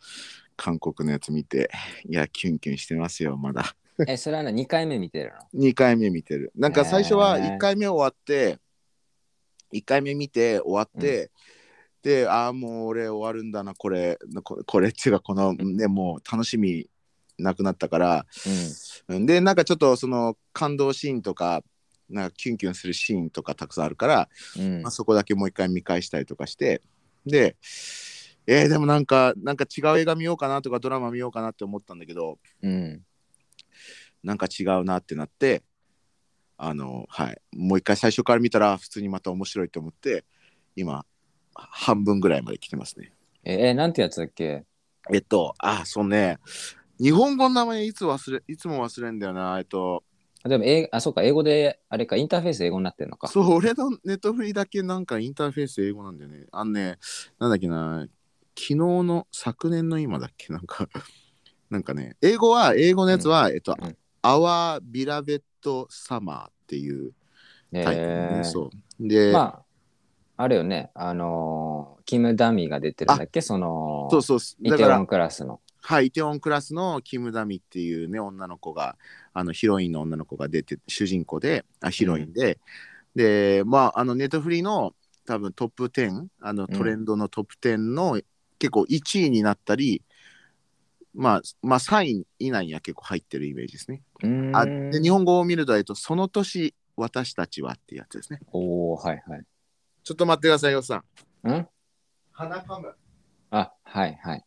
[0.56, 1.70] 韓国のやつ見て、
[2.08, 3.76] いや、キュンキュンしてますよ、まだ。
[4.08, 6.52] えそれはね2回目見てるの？2回目見てる。
[6.56, 8.60] なんか最初はへー1回目終わって、
[9.72, 11.32] 1回目見て終わって、
[12.02, 16.90] で、ああ、もう俺終わるんだな、これ、ここれっていうか、このね、もう楽しみ
[17.38, 18.26] なくなったから、
[19.10, 19.26] うん。
[19.26, 21.64] でなんかちょっとその感動シーンとか
[22.10, 24.82] なんかキュンキュンするシーンとかたくさんあるから、うん。
[24.82, 26.82] まあ、そこだけもう一回見返したりとかして
[27.26, 27.56] で
[28.48, 33.02] えーでもなんかなんか違う映画見ようかなとかドラマ見ようかなって思ったんだけどうん。
[34.24, 35.64] なんか違うなってなって
[36.58, 37.42] あのはい。
[37.52, 40.24] もう一回最初から見たら普通にまた面白いと思って
[40.76, 41.06] 今
[41.54, 43.12] 半分ぐらいまで来てますね。
[43.44, 44.64] ええなんてやつだっけ？
[45.14, 46.38] えっとあそうね
[47.00, 50.04] 日本語の名前いつ忘れいつも忘れんだよなえっと。
[50.44, 53.28] あでもえあそうか英語であれかインターフェース英語になってるのか。
[53.28, 56.46] そう、俺のネットフリだけなんかインターフェース英語なんだよね。
[56.52, 56.98] あのね、
[57.40, 58.06] なんだっけな、
[58.56, 60.88] 昨日の昨年の今だっけなんか、
[61.70, 63.98] なんかね、英語は、英語のやつは、えっと、うん。
[64.22, 65.42] Our Beloved
[65.90, 67.14] Summer っていう
[67.72, 69.08] タイトルね、えーそう。
[69.08, 69.66] で、まあ
[70.38, 78.98] あるよねあのーキム・ダミーが出てるんだっけそのそうそう、イテウォン、クラスのはい、イテウォンクラスのキム・ダミっていうね、女の子が、
[79.34, 82.58] あのヒロインの女の子が出て、主人公で、あヒロインで、
[83.16, 84.96] で、まあ、あのネットフリの
[85.28, 88.20] 多分トップ10、あのトレンドのトップ10の
[88.58, 90.02] 結構1位になったり、
[91.14, 94.02] まあ、まあ3位以内には結構入ってるイメージですね。
[94.24, 98.40] うーんあで日本語を見ると、えっと、その年、私たちはっていうやつですね。
[98.52, 99.46] おおはいはい
[100.04, 101.04] ちょっと待ってくださいよ、さ
[101.44, 101.52] ん。
[101.52, 101.68] ん？
[102.32, 102.96] 鼻かむ。
[103.52, 104.46] あはいはい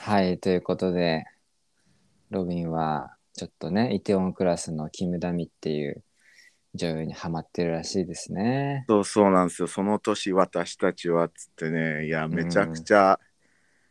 [0.00, 1.24] はいということで
[2.30, 6.02] ロビンはちょっとねイテウォンクラスのキム・ダミっていう
[6.74, 9.68] 女優にハマってるらしいですねそうそうなんですよ。
[9.68, 13.18] その年私たちはっつってね、いや、めちゃくちゃ、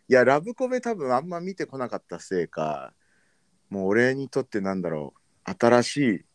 [0.08, 2.94] いや、ラブコメ多分あんま見てこなかったせいか、
[3.70, 6.26] もう俺にとってなんだろう、新しい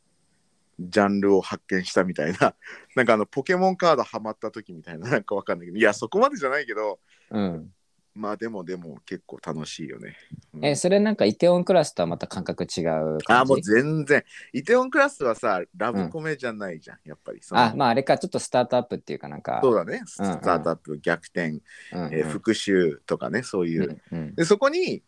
[0.81, 2.55] ジャンルを発見したみたいな
[2.97, 6.99] なんかあのポケモンカードハマった時みたいななんかわかんないけどいやそこまでじゃないけど
[7.31, 7.73] うん。
[8.15, 10.17] まあでもでも結構楽しいよね。
[10.53, 10.65] うん。
[10.65, 13.25] え、それなんかイテオンクラスとはまた感覚違う感じ？
[13.33, 14.23] あもう全然。
[14.53, 17.63] イテオンクラスはさラブコメじゃないじゃん、やっぱりその。
[17.63, 19.61] あ、まああれか、ちょっとスタートアップっていうかなんか。
[19.63, 20.03] そうだね。
[20.05, 21.61] スタートアップ、逆転、
[21.93, 22.15] うんうん。
[22.15, 24.35] えー復讐とかねそういう、うんうん。
[24.35, 25.03] でそこに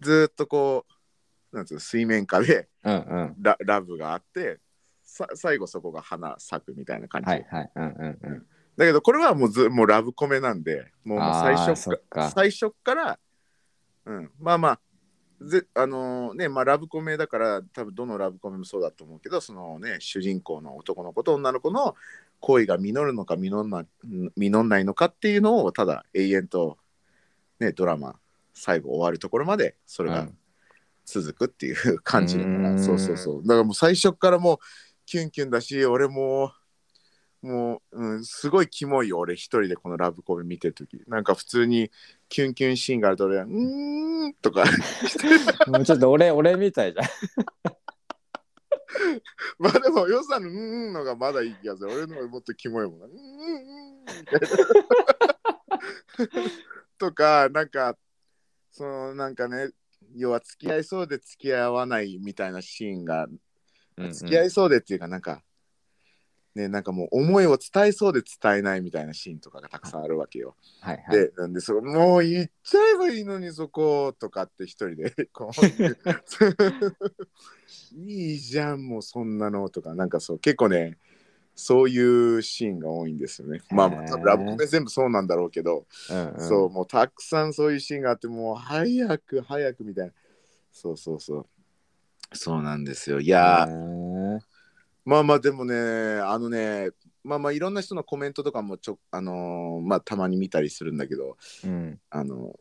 [0.00, 0.84] ずーっとこ
[1.52, 3.36] うなんつうの水面下でうんうん。
[3.40, 4.60] ララブがあって
[5.02, 7.70] さ最後そこが花咲くみたいな感じ、はいはい。
[7.74, 8.46] うんうんうん。
[8.78, 13.18] だけどこれはもうずもうラブコメなんでもうもう最初か最初から、
[14.06, 14.80] うん、まあまあ
[15.44, 21.96] ぜあのねまあラブコメだから多分どのラブコメもそうだと思うけどそのね主人公の男の子と女の子の
[22.38, 23.84] 恋が実るのか実んな
[24.36, 26.78] 実んないのかっていうのをただ永遠と
[27.58, 28.14] ねドラマ
[28.54, 30.38] 最後終わるところまでそれがうん。
[31.10, 32.78] 続くっていう感じだから、うーん。
[32.84, 33.42] そうそうそう。
[33.42, 34.58] だからもう最初からもう
[35.06, 36.52] キュンキュンだし俺も
[37.42, 41.00] もう、うん、すごいキモいよ俺一人でこのラブコメ見てる時。
[41.06, 41.90] なんか普通に
[42.28, 44.64] キュンキュンシーンがあると俺は「うーん」とか。
[45.68, 47.06] もうちょっと俺、俺みたいじゃん。
[49.58, 50.56] まあでもよさんの「うー
[50.90, 51.92] ん」のがまだいい気がする。
[51.92, 53.20] 俺の方がもっとキモいもんな「うーんうん」
[54.20, 54.48] みたいな
[56.98, 57.96] とかなんか
[58.72, 59.70] そのなんかね
[60.16, 63.28] 要は付き合いそうで付き合わないみたいなシーンが
[64.12, 65.42] 付き合いそうでっていうかなんか、
[66.58, 70.56] ねなんかもう思いを伝えそうで伝えないみたいなシーンとかがたくさんあるわけよ。
[70.80, 71.16] はいはい。
[71.16, 75.64] でなんでそもう言っちゃえばいいのにそことかって一人でこう
[77.96, 80.98] いいじゃんもうそんなのとかなんかそう結構ね
[81.54, 83.60] そういうシーンが多いんですよね。
[83.70, 86.48] まあまあ多分ラブコメ全部そうなんだろうけど、うんうん。
[86.48, 90.12] そうもうたくさんそういうシーンがあってもう早く早くみたいな。
[90.72, 91.46] そうそうそう。
[92.32, 93.20] そうなんですよ。
[93.20, 94.38] いやー
[95.08, 96.90] まあまあでもねあのね
[97.24, 101.98] まあまあいろんな人のコメントとかもちょあのーまあたまに見たりするんだけどうん。
[102.10, 102.54] あの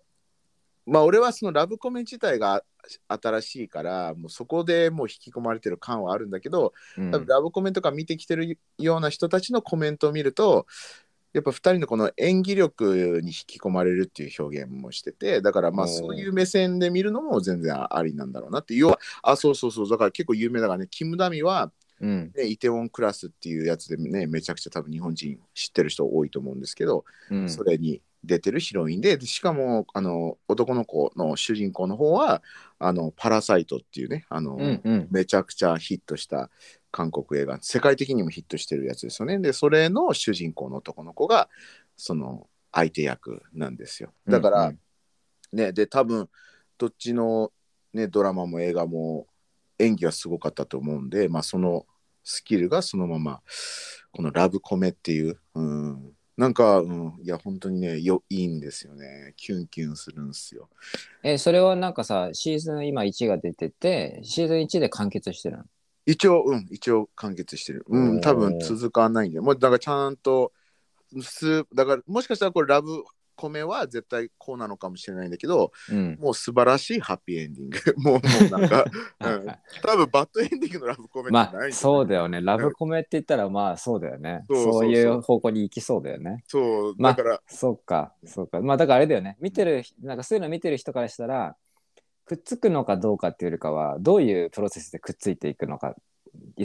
[0.85, 2.63] まあ俺はそのラブコメ自体が
[3.09, 7.11] 新しいからもうそこでもう引き込まれてる感はあるんだけどうん。
[7.11, 10.67] 多分ラブコメとか見てきてるような人たちのコメントを見ると
[11.33, 18.79] やっぱ2人のこの演技力に引き込まれるっていう表現もしててだからまあそういう目線で見るのも全然ありなんだろうなっていう。
[18.79, 19.89] 要はあそうそうそう。
[19.89, 22.31] だから結構有名だからねキム・ダミはうん。
[22.35, 27.49] ね、イテウォンクラスっていうやつでねめちゃくちゃ多分日本人知ってる人多いと思うんですけど、うん。
[27.49, 32.41] それに出てるヒロインででしかもあの男の子の主人公の方は
[32.79, 35.07] あのパラサイトっていうねあの、うんうん。
[35.11, 36.49] めちゃくちゃヒットした
[36.91, 39.39] 韓国映画世界的にもヒットしてるやつですよね。
[39.39, 41.49] でそれの主人公の男の子が
[41.95, 44.13] その相手役なんですよ。
[44.27, 44.79] だから、うん
[45.53, 46.29] ねで多分
[46.77, 47.51] どっちの、
[47.93, 49.27] ね、ドラマも映画も
[49.79, 51.85] 演技はすごかったと思うんで、まあ、その
[52.23, 53.41] スキルがそのまま
[54.11, 59.33] このラブコメっていう、うん、なんか、うん、いや本当にねよいいんですよね。
[59.37, 60.69] キュンキュンするんですよ。
[61.23, 65.63] え、それはなんかさ、シーズン今1が出てて、シーズン1で完結してるの？
[66.05, 66.67] 一応うん。
[66.69, 67.85] 一応完結してる。
[67.87, 68.21] うおんー。
[68.21, 69.41] 多分続かないんで。
[69.41, 70.51] もうだからちゃんと
[71.21, 73.03] すだからもしかしたらこれラブ
[73.37, 76.17] コメは絶対こうなのかもしれないんだけどうん。
[76.19, 78.19] もう素晴らしいハッピーエンディング もうも
[78.57, 78.85] うなんか
[79.21, 79.47] うん
[79.83, 82.41] 多分バッドエンディングのラブコメじゃないまあ、そうだよね。
[82.41, 84.45] ラブコメって言ったら、まあ、そうだよね。
[84.49, 86.43] そういう方向に行きそうだよね。
[86.47, 88.59] そうまあだから、そうか、そうか。
[88.61, 89.37] まあ、だからあれだよね。
[89.39, 91.55] 見てる、なんかそういうの見てる人からしたら、
[92.25, 95.95] くっつくのかどうかっていうよりかは、どういうプロセスでくっついていくのか、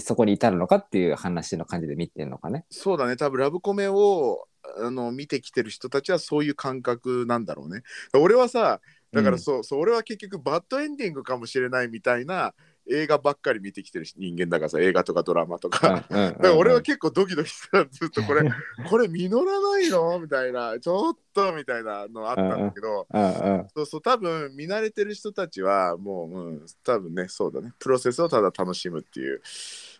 [0.01, 2.65] そこに至るのかっていう話の感じで見てるのかね。
[2.71, 3.17] そうだね。
[3.17, 4.47] 多分ラブコメを
[4.79, 7.83] あの見てきてる人たちはそういう感覚なんだろうね。
[8.15, 8.81] 俺はさ
[9.13, 12.55] だからそう、そう俺は結局バッドエンディングかもしれないみたいな
[12.89, 18.43] 映画ばっかり見てきてる人間だからさ映画とかドラマとか、うんうんうんだから俺は結構ドキドキしてたずっとこれ
[18.89, 23.29] これ実らないのみたいなちょっとみたいなのあったんだけど、うんう
[23.63, 27.73] んそうそう多分見慣れてる人たちはもう、うん、多分ねそうだね。
[27.79, 29.41] プロセスをただ楽しむっていう。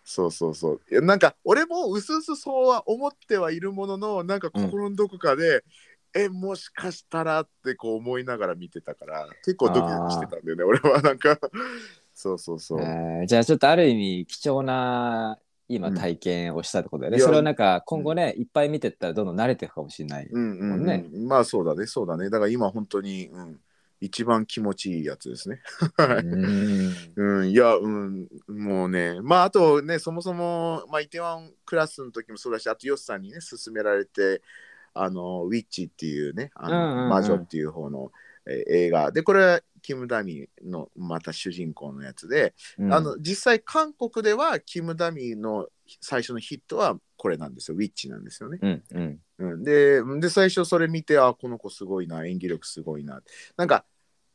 [0.03, 0.81] そうそうそう。
[0.91, 5.63] いやなんか俺もうすうすそうは思ってはいるもののなんか心のどこかで、
[6.13, 10.63] えもしかしたらってこう思いながら見てたから結構ドキドキしてたんだよね。
[10.63, 11.39] 俺はなんか
[12.13, 15.37] そうそうそう、えーじゃあちょっとある意味貴重な
[15.67, 17.17] 今うん体験をしたってことだよね。
[17.17, 20.27] いやそれをなんか今後ね、いっぱい見てったらどんどん慣れていくかもしれない。
[20.27, 20.85] うんうん、うん。
[20.85, 21.05] ね。
[21.27, 22.29] まあそうだねそうだね。
[22.29, 23.59] だから今本当に、うん、
[24.01, 25.61] 一番気持ちいいやつですね。
[25.97, 26.95] うん。
[27.15, 34.41] うん、いや、うん、もうね、まあ、あとね、そもそも、まあ、イテワンクラスの時もそうだし、あとヨスさんにね、勧められて、
[34.93, 37.09] あの、ウィッチっていうね、あの、うんうんうん。
[37.09, 38.11] 魔女っていう方の、
[38.47, 39.11] えー映画。
[39.11, 42.93] で、これ、キム・ダミのまた主人公のやつで、うん。
[42.93, 45.67] あの実際韓国ではキム・ダミの
[46.01, 47.77] 最初のヒットはこれなんですよ。
[47.77, 48.59] ウィッチなんですよね。
[48.61, 49.19] うんうん。
[49.39, 53.21] うん、でで最初それ見てあこの子すごいな演技力すごいな。
[53.57, 53.85] なんか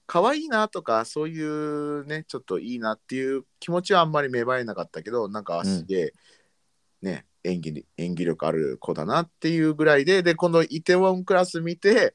[0.07, 6.13] 可愛いなとかそういうねちょっといいなっていう気持ちはあんまり芽生えなかったけどなんかあすげえ、
[7.03, 12.15] ね演技演技力ある子だなっていうぐらいででこのイテウォンクラス見て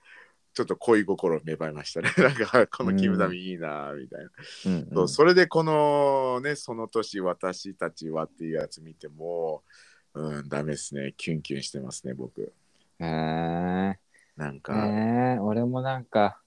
[0.54, 2.10] ちょっと恋心芽生えましたね。
[2.18, 4.30] なんかこのキムダミいいなみたいな、
[4.66, 4.90] うん。
[4.94, 9.64] そうそれでこのねその年私たちはっていうやつ見ても
[10.14, 11.14] うんダメですね。
[11.18, 12.54] キュンキュンしてますね僕。
[13.00, 14.00] へえ
[14.36, 16.40] なんか、ねえ俺もなんか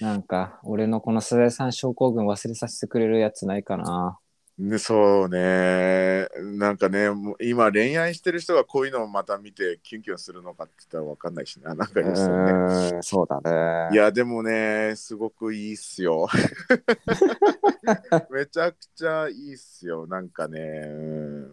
[0.00, 4.18] なんか俺のこの世代三症候群忘れさせてくれるやつないかな
[4.58, 6.26] ね、そうね。
[6.56, 7.06] なんかね
[7.40, 11.76] 今恋愛してる人がこういうのをまた見てキュンキュンするのかって言ったら分かんないしな。
[11.76, 12.98] なんかうですよね。
[13.02, 13.94] そうだね。
[13.94, 16.26] いやでもねすごくいいっすよ。
[18.30, 20.08] めちゃくちゃいいっすよ。
[20.08, 20.90] なんかねう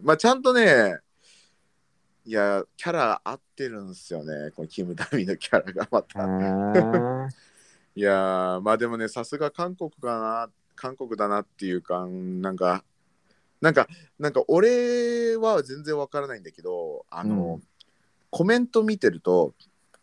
[0.02, 0.98] まあちゃんとね
[2.24, 4.50] いやキャラ合ってるんすよね。
[4.50, 7.28] このキム・ダミのキャラがまへたー
[7.94, 12.84] いやーまあでもねさすが韓国かな韓国だなっていうかなんか
[13.60, 13.88] なんか
[14.18, 17.62] なんか俺は全然わからないんだけどあの、うん。
[18.30, 19.54] コメント見てると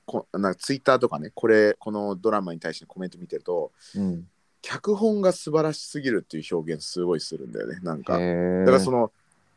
[0.05, 4.27] こなんかツイッターとかねこれこのドラマに対してコメント見てるとうん。
[4.63, 8.13] 脚本が素晴らしすぎるっていう表現すごいするんだよねなんか。
[8.13, 9.11] だへからその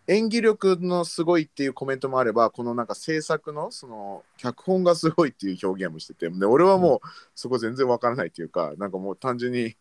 [0.09, 9.77] 演技力のすごいっていうコメントもあればこのなんか制作のその脚本がすごいっていう表現もしててで俺はもうそこ全然わからないっていうかなんかもう単純に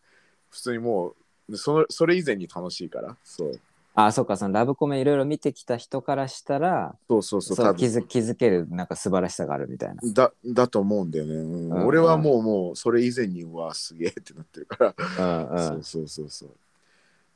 [0.50, 1.14] 普通にも
[1.48, 3.60] うそのそれ以前に楽しいからそう
[3.98, 7.56] あそうかそのラブコメいろいろ見てきた人からしたらそうそうそう。
[7.56, 9.96] そう気づ気づけるなんか素晴らしさがあるみたいな。
[10.12, 11.72] だだと思うんだよね、うん。
[11.72, 11.86] うん。
[11.86, 15.46] 俺はもうもうそれ以前にはすげえってなってるから。
[15.50, 15.68] うん。
[15.68, 16.50] そうそうそうそう。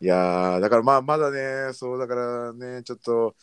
[0.02, 3.34] いやーだからまあまだねそうだからねちょっと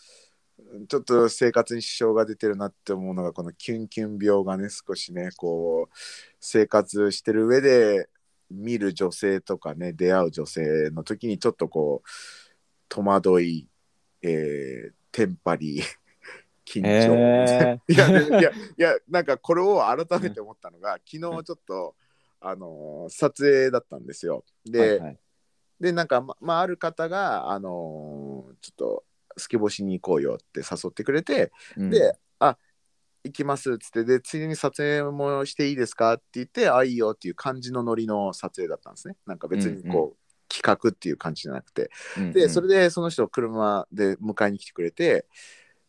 [0.88, 5.96] ちょっと生活に支障が出てるなって思うのがこのキュンキュン病がね少しねこう
[6.40, 8.10] 生活してる上で
[8.50, 12.10] 見る女性とかね出会う女性の時にちょっとこう
[12.90, 13.68] 戸惑い、
[14.22, 15.82] えー、テンパり
[16.66, 21.96] 緊張、へいやでいやいやなんかこれを改めて思ったのが、昨日ちょっと、
[22.42, 24.44] あのー撮影だったんですよ。
[24.68, 25.20] えで、はいはい。
[25.80, 29.06] でなんかままあある方が、あのーちょっと
[29.38, 31.90] スケボーしに行こうよって誘ってくれて、うん。
[31.90, 32.58] であ
[33.24, 39.16] 行きますっつってでついでに撮影もしていいですかって言ってあいいよっていう感じのノリの撮影だったんですね。
[39.26, 40.27] なんか別にこう、
[40.62, 41.92] 企画っていう感じじゃなくて。
[42.18, 45.26] うんで、それでその人を車で迎えに来てくれて、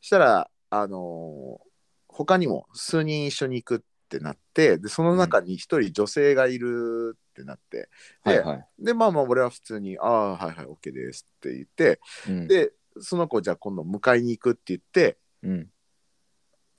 [0.01, 1.69] したら、あのー
[2.11, 7.89] 他にも数人一緒に行くってなって、で、その中に一人女性がいるってなって、
[8.25, 8.66] で、はいはい。
[8.81, 12.49] でまあまあ、俺は普通に、ああ、はいはい、OK ですって言って、うん。
[12.49, 15.71] で、その子、じゃあ今度迎えに行くって言って、うん。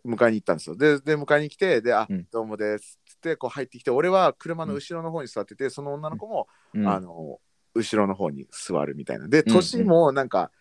[0.05, 0.75] 迎えに行ったんですよ。
[0.75, 2.27] で、で迎えに来て、で、あ、うん。
[2.31, 6.87] どうもですっつって、こう入ってきて、俺は車の後ろの方に座ってて、その女の子も、うん。
[6.87, 7.39] あの
[7.79, 9.27] 後ろの方に座るみたいな。
[9.27, 10.51] でうん年もなんか、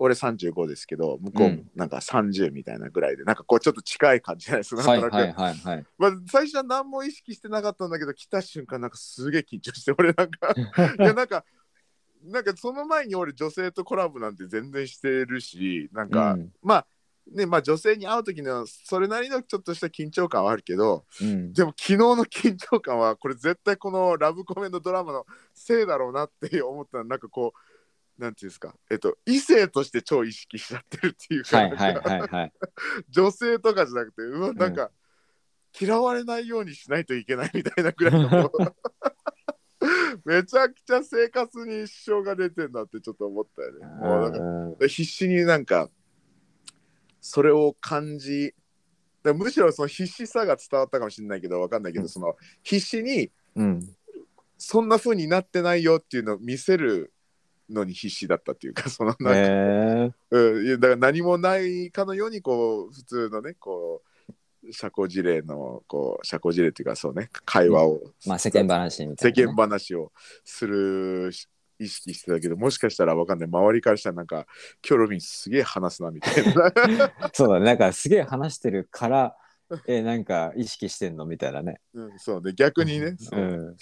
[0.00, 1.70] 俺35ですけど向こうもうん。
[1.74, 4.82] なんか30みたいなぐらいでなんかこうちょっと近い感じじゃないですか。
[4.82, 5.84] はいはいはいはい。
[5.98, 10.54] まあ、最初は何も意識してなかったんだけど来た瞬間なんかすげえ緊張して俺なんか
[11.02, 11.44] いやなんか
[12.24, 16.52] なんかその前に俺女性とコラボなんて全然してるしなんか、うん。
[16.62, 16.86] まあ
[17.32, 21.52] ねまあ女性に会う時のそれなりのちょっとした緊張感はあるけどうん。
[21.52, 28.74] でも昨日の緊張感はこれ絶対このラブコメのドラマのせいだろうなって思ったらなんかこうなんていうんですか。
[28.90, 32.50] えっと異性として超意識しちゃってるっていうか,、
[33.08, 34.90] 女性とかじゃなくてうわなんか、
[35.80, 38.50] 嫌われないようにしないといけないみたいなぐらいの
[40.24, 43.86] めちゃくちゃ生活に支障が出てんだってちょっと思ったよね。
[43.86, 45.88] もうなんかうん必死になんか
[47.20, 48.54] それを感じ
[49.24, 52.08] むしろその必死さが伝わったかもしれないけどわかんないけど、うん。
[52.08, 53.88] その必死にうん。
[54.56, 57.12] そんな風になってないよっていうのを見せる
[57.70, 64.02] のに必死だったっていうか そのなんか、へえうん、だから何もないかのようにこう普通のねこ
[64.64, 69.56] う社交辞令のこう社交辞令っていうかそうね会話を、まあ世間話みた世いなね。
[69.56, 70.12] 間話を
[70.44, 71.48] するし
[71.78, 73.48] 意識してたけどもしかしたらわかんない。
[73.48, 74.46] 周りからしたらなんか
[74.82, 76.72] キョロミンすげえ話すなみたいな。
[77.32, 77.66] そうだね。
[77.66, 79.36] なんかすげえ話してるから
[79.86, 81.80] えなんか意識してんのみたいなね。
[81.94, 82.52] うん、そうね。
[82.54, 83.40] 逆にね、そう。
[83.40, 83.76] うん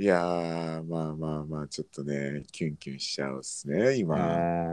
[0.00, 4.20] いやーまあまあまあちょっとねキュンキュンしちゃうっすね今、え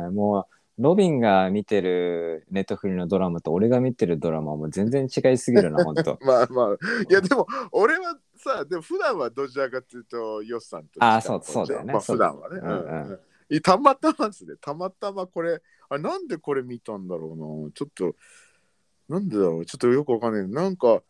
[0.08, 6.78] ーもうロビンが見てるネットフリのドラマと俺が見てるドラマはもう全然違いすぎるな本当 まあまあ
[7.10, 12.59] いやでも俺はさ、でも普段はどちらかというと、ヨッさんとあー近いそうそうだよねまあ普段はね。
[12.61, 13.19] うんうんうん
[13.49, 14.55] いたまたまですね。
[14.59, 17.71] たまたまこれ、あれなんでこれ見たんだろうな。
[17.71, 18.15] ちょっと、
[19.07, 19.65] なんでだろう。
[19.65, 20.47] ちょっとよくわかんない。
[20.49, 21.01] なんか、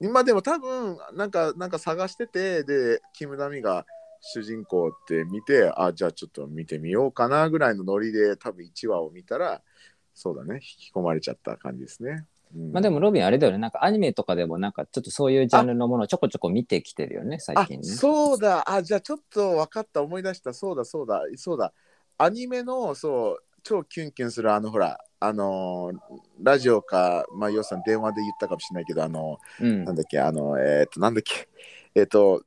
[0.00, 3.84] 今でも多分、なんか、なんか探してて、で、キム・ダミが
[4.20, 9.60] 主人公って見て、あ、じゃあちょっと見てみようかなぐらいのノリで、多分1話を見たら、
[10.14, 12.26] そうだね、引き込まれちゃった感じですね。
[12.54, 12.72] うん。
[12.72, 13.58] まあでもロビンあれだよね。
[13.58, 17.82] なんかアニメとかでもなんかちょっとそういうジャンルのものをちょこちょこ見てきてるよね最あ近ね。
[17.84, 18.64] そうだ。
[18.70, 20.02] あじゃあちょっと分かった。
[20.02, 20.52] 思い出した。
[20.54, 21.22] そうだそうだ。
[21.36, 21.72] そうだ。
[22.18, 25.98] アニメのそう超キュンキュンするあのほらあのー
[26.42, 29.84] ラジオかまあようさん電話で言ったかもしれないけどあのうん。
[29.84, 31.48] なんだっけあのえっ、となんだっけ。
[31.94, 32.42] えっ、と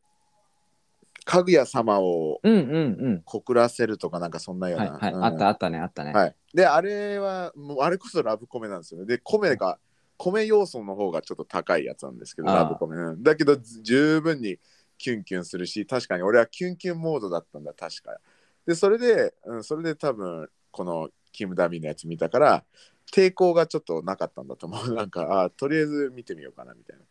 [1.24, 4.74] かぐや様をうんうん告らせるとかなんかそんなうん。
[4.74, 5.24] ような、はいはい、うん。
[5.26, 6.14] あったあったねあったね。
[6.14, 6.36] はい。
[6.54, 9.06] であれはもうあれこそラブコメなんですよね。
[9.06, 9.78] で米が
[10.22, 14.58] 米要素の方がちょっと高いやつなんですけどラブコメ、うんだけどず十分に
[15.00, 18.20] キュンキュンするし確かに俺はキュンキュンモードだったんだ確か。
[18.68, 22.64] でそれで、うん、それで多分このキム・ダミのやつ見たから
[23.12, 24.94] 抵抗がちょっとなかったんだと思う。
[24.96, 27.04] なんかあとりあえず見てみようかなみたいな。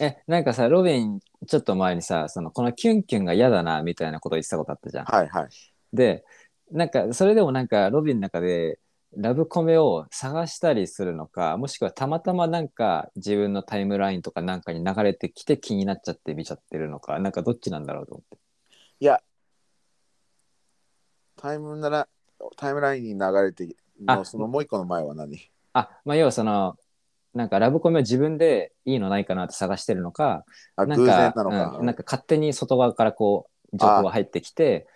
[0.00, 5.04] えなんかさロビンちょっと前にさそのこのキュンキュンが嫌だなみたいなこと言ってたことあったじゃん。
[5.04, 5.48] はいはい。
[5.92, 6.24] で
[6.70, 8.78] なんかそれでもなんかロビンの中で
[9.16, 18.38] ラブコメを探したりするのかもしくはたまたまなんか自分のタイムラインとかなんかに流れてきて気になっちゃって見ちゃってるのかなんかどっちなんだろうと思って。
[19.00, 19.20] いや
[21.36, 22.08] タイムなら
[22.56, 23.66] タイムラインに流れて
[24.00, 24.24] のあ。
[24.24, 25.50] そのもう一個の前は何？
[25.72, 26.76] あまあ要はその
[27.34, 30.44] なんかラブコメを自分でいいのないかなって探してるのか
[30.76, 34.86] なんか然なのか、うんなんか勝手に外側からこう情報が入ってきて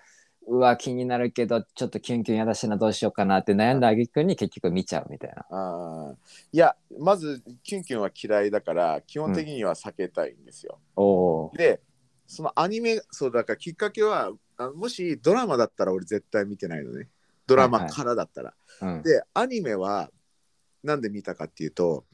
[0.49, 5.45] うわ気になるけどちょっとキュンキュンやだしなどうしようかなって悩んだ挙句に結局見ちゃうみたいな。
[5.51, 6.17] あー。
[6.53, 11.05] いやまずキュンキュンは嫌いだから基本的には避けたいんですよ、お
[11.47, 11.81] おで
[12.27, 17.09] そのアニメそうだからきっかけはあもしドラマだったら俺絶対見てないのね。
[17.47, 20.11] ドラマからだったら、ー、うん、でアニメは
[20.83, 22.05] なんで見たかっていうと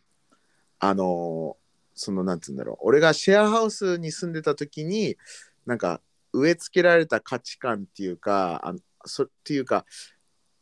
[0.80, 1.64] あのー
[1.96, 2.76] そのなんつうんだろう。
[2.80, 5.16] 俺がシェアハウスに住んでた時に
[5.64, 6.00] なんか
[6.34, 9.86] 植え付けられた価値観っていうかあのそっていうか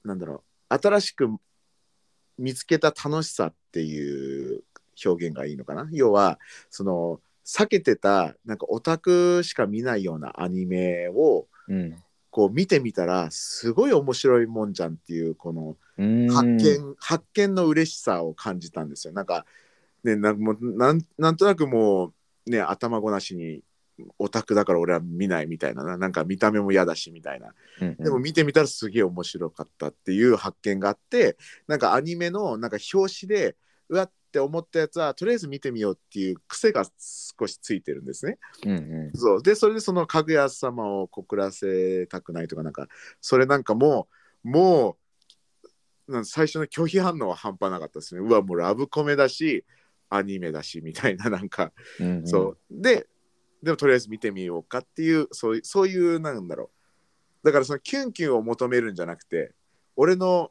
[0.05, 1.29] なんだろう新しく
[2.39, 4.63] 見つけた楽しさっていう
[5.05, 5.89] 表現がいいのかな？
[5.93, 6.39] 要は
[6.71, 11.97] その避けてたなんかオタクしか見ないようなアニメをうん。
[12.35, 15.77] こう見てみたらすごい面白いもんじゃんっていうこの
[16.33, 19.13] 発見発見の嬉しさを感じたんですよ。
[19.13, 19.45] なんか
[20.03, 20.39] ねなん
[20.79, 22.15] なんなんとなくも
[22.47, 23.61] うね頭ごなしに
[24.19, 25.85] オタクだから俺は見ないみたいな。
[25.85, 27.55] ななんか見た目も嫌だしみたいな。
[27.81, 28.05] うんうん。
[28.05, 31.37] でも見てみたらすげえ面白かったっていう発見があって
[31.67, 33.57] なんかアニメのなんか表紙で
[33.89, 38.39] うわって思ったやつはとりあえず見てみようっていう癖が少しついてるんですね。
[38.65, 39.19] うんうん。
[39.19, 39.43] そう。
[39.43, 42.89] でそれでそのかぐや様を告らせたくないとかなんか
[43.21, 44.09] それなんかも
[44.45, 44.97] うも
[46.09, 48.21] う最初の拒否反応は半端なかったですね。
[48.21, 49.65] うわもうラブコメだし
[50.09, 52.27] アニメだしみたいななんか、うんうん。
[52.27, 52.59] そう。
[52.71, 53.07] で
[53.63, 56.71] でもとりあえず見てみようかっていうそういうそういうなんだろ
[57.43, 59.53] うだからそのキュンキュンを求めるんじゃなくて
[59.97, 60.51] 俺の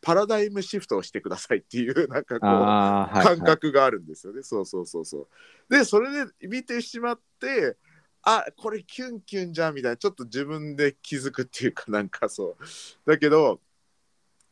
[0.00, 4.42] パラダイムシフトをしてくださいっていう なんかこうあーはい感覚があるんですよね。
[4.42, 5.28] そうそうそうそ
[5.70, 5.74] う。
[5.74, 7.76] で、それで見てしまって、
[8.22, 13.10] あこれキュンキュンじゃんみたいな、ちょっと自分で気づくっていうか なんかそう。
[13.10, 13.60] だけど、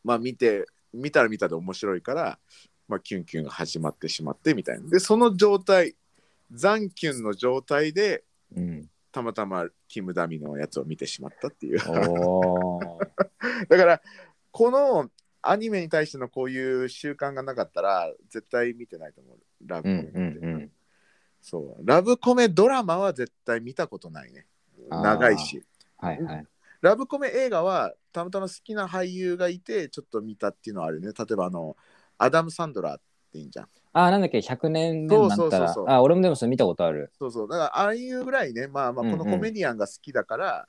[0.03, 2.39] まあ見て、見たら見たで面白いから、
[2.89, 4.89] まあキュンキュンが始まってしまってみたいな。
[4.89, 5.97] で、その状態、
[6.53, 8.25] ザンキュンの状態で、
[8.55, 11.79] うん、たまたまキムダミのやつを見てしまったっていう。
[13.69, 14.03] だから、
[14.51, 15.11] この
[15.43, 19.39] アニメに対してのこういう習慣がなかったら、絶対見てないと思う。
[19.65, 20.39] ラブうんコメって。
[20.39, 20.73] うんうん
[21.41, 21.87] そう。
[21.87, 24.47] ラブコメドラマは絶対見たことないね。
[24.91, 25.63] 長いし。
[25.97, 26.47] はいはい
[26.83, 31.09] ラブコメ映画はたまたま好きな俳優がいて、ちょっと見たっていうのはあるね。
[31.19, 31.77] 例えば、あの、
[32.19, 33.01] アダム・サンドラー
[33.37, 33.69] いいんじゃん。
[33.93, 37.49] あーなんだっけ100年目になったらそうそうそうそうあ俺もでもそれ見たことあるそうそう。
[37.49, 40.69] だから、ああいうぐらいね、まあまあ、うんうんこのコメディアンが好きだから、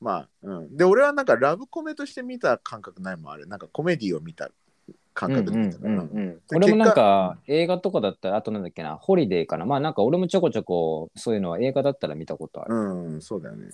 [0.00, 0.76] まあ、うん。
[0.76, 3.44] で、俺はなんかラブコメとして見た感覚ないもんあれ。
[3.44, 4.50] なんかコメディを見た
[5.14, 5.90] 感覚で見たから。
[5.90, 13.68] うんうんうんうんで俺もなん結か映画とかだったらあとなんだっけなホリデーかなまあなんか俺もちょこちょこそういうのは映画だったら見たことある、うん、そうだよね。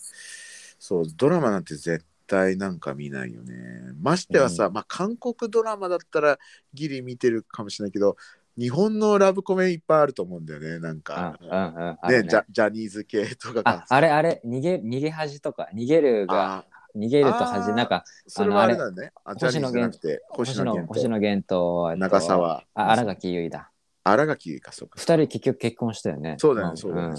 [0.78, 3.54] そう、ドラマなんて絶対なんか見ないよね。
[4.00, 6.38] ましてはさ、うまあ韓国ドラマだったら
[6.74, 8.16] ギリ見てるかもしれないけど、
[8.56, 11.38] 日本のラブコメいっぱいあると思うんだよね、なんうんか。
[11.40, 11.52] うんうん
[12.00, 13.86] あるねジャジャニーズ系とかあが。
[13.88, 16.64] あれあれ逃げ逃げ恥とか逃げるがあ
[16.96, 19.12] 逃げると恥なんかそれはあれだね。
[19.24, 23.70] あ星星野野源と星野源とえっと長澤あ新垣結衣だ
[24.04, 26.36] 新垣かそうか二人結局結婚したよね。
[26.38, 27.14] そうだね、まあそうだね、ん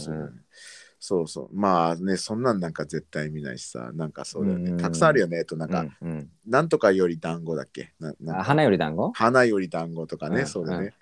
[1.00, 1.28] そう。
[1.28, 1.50] そう。
[1.54, 4.72] まあね、そんなんなんか絶対見ないしさ、なんかそうだよね。
[4.72, 5.46] うんたくさんあるよね。
[5.46, 7.94] と、なんか、うんうんなんとかより団子だっけ？
[8.00, 9.12] なな花より団子？
[9.14, 10.94] 花より団子とかね、うんそうだね。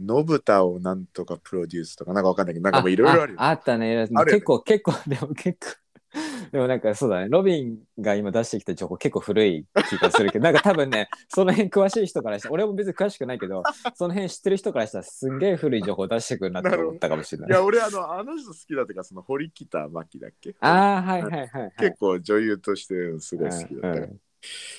[0.00, 3.40] のぶたをなんとかプロデュースとか、なんかわかんないけど、なんかもういろいろあるよ。
[3.40, 5.83] ああったね結構、結構、でも結構。
[6.52, 13.62] でもなんかそうだね、ロビンが今出してきた情報結構古い気がするけど、 なんか多分ね、その辺詳しい人からしたら、俺も別に詳しくないけど、
[13.94, 17.52] その辺知ってる人からしたらすんげえ古い情報出してくるなって思ったかもしれないい。
[17.52, 20.54] や、俺、あの、あの人好きだっていうか、その堀北真希だっけ？
[20.60, 21.72] ああ、はいはいはい、はい。
[21.78, 24.08] 結構女優としてすごい好きだった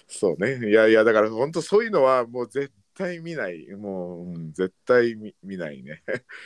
[0.08, 0.70] そうね。
[0.70, 3.68] いやいや、だから本当そういうのはもう絶対見ない。
[3.76, 6.04] もう、うん絶対見見ないね。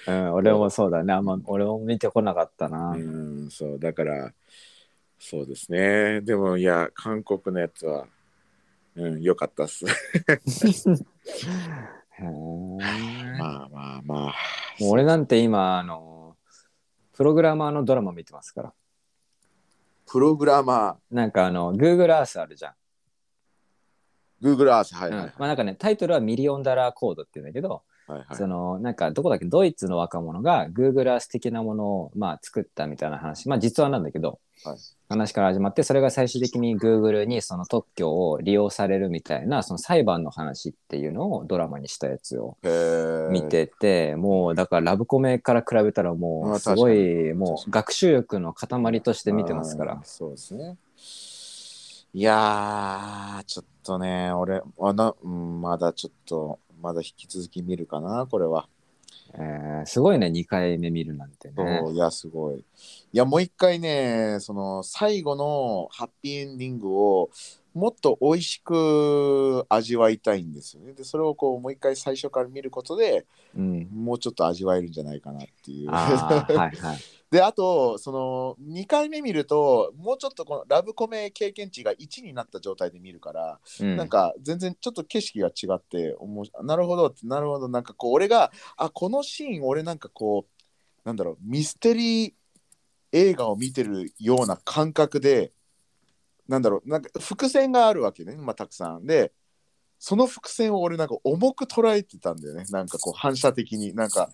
[0.07, 1.13] うん、俺もそうだね。
[1.13, 2.91] あんま俺も見てこなかったな。
[2.91, 4.33] うん、そう、だから、
[5.19, 6.21] そうですね。
[6.21, 8.07] でも、いや、韓国のやつは、
[8.95, 9.85] うん、よかったっす。
[9.85, 9.91] ま
[13.63, 14.33] あまあまあ。
[14.79, 16.37] う俺なんて今、あの、
[17.13, 18.73] プログラマーのドラマ見てますから。
[20.09, 22.73] プログラマなんかあの、Google Earth あるじゃん。
[24.41, 28.35] ー、Google Earth、はいうんはいまあなんかね、タイトルはミリオンダラーコードって言うんだけど、はいはい。
[28.35, 34.77] そのなんかどこだっけドイツの若者が Google Earth 的なものをまあ作ったみたいな話まあ実話なんだけど、はい
[35.11, 42.57] 話から始まってそれが最終的に Google にその特許を利用されるみたいなその裁判の話っていうのをドラマにしたやつを
[43.31, 49.99] 見てて、もうだからラブコメから比べたらもまあうすごいもう学習欲の塊として見てますから。
[50.03, 50.77] そうですね。
[52.13, 58.67] いやー、ちょっとね、俺、あなうん、まだちょっと、まだ引き続き見るかな、これは。
[59.33, 61.93] えーすごいね2回目見るなんてそうね。
[61.93, 62.59] いや、すごい。
[62.59, 62.63] い
[63.13, 67.29] や、もう一回ね、その最後のハッピーエンディングを
[67.73, 70.93] もっと美味しく味わいたいんですよね。
[70.93, 73.25] で、それをこう、もう一回最初から見ることで
[73.55, 75.89] うん、もうちょっと味わえるんじゃないかなっていう。
[75.89, 76.97] はいはい。
[77.31, 83.97] で、あと、その2回目見ると、もうちょっとこのラブコメ経験値が1になった状態で見るから、うん。
[83.97, 86.15] なんか全然ちょっと景色が違って
[86.63, 87.67] なるほどってなるほど。
[87.67, 92.33] なんかこう俺があこのシーン俺なんかこうなんだろうミステリー
[93.11, 95.51] 映画を見てるような感覚で
[96.47, 99.05] なんだろうなんか伏線があるわけね、まあ、たくさん。
[99.05, 99.31] で
[99.99, 102.63] その伏線を俺なんか重く捉えてたんだよね。
[102.71, 103.93] なんかこう反射的に。
[103.93, 104.31] なんか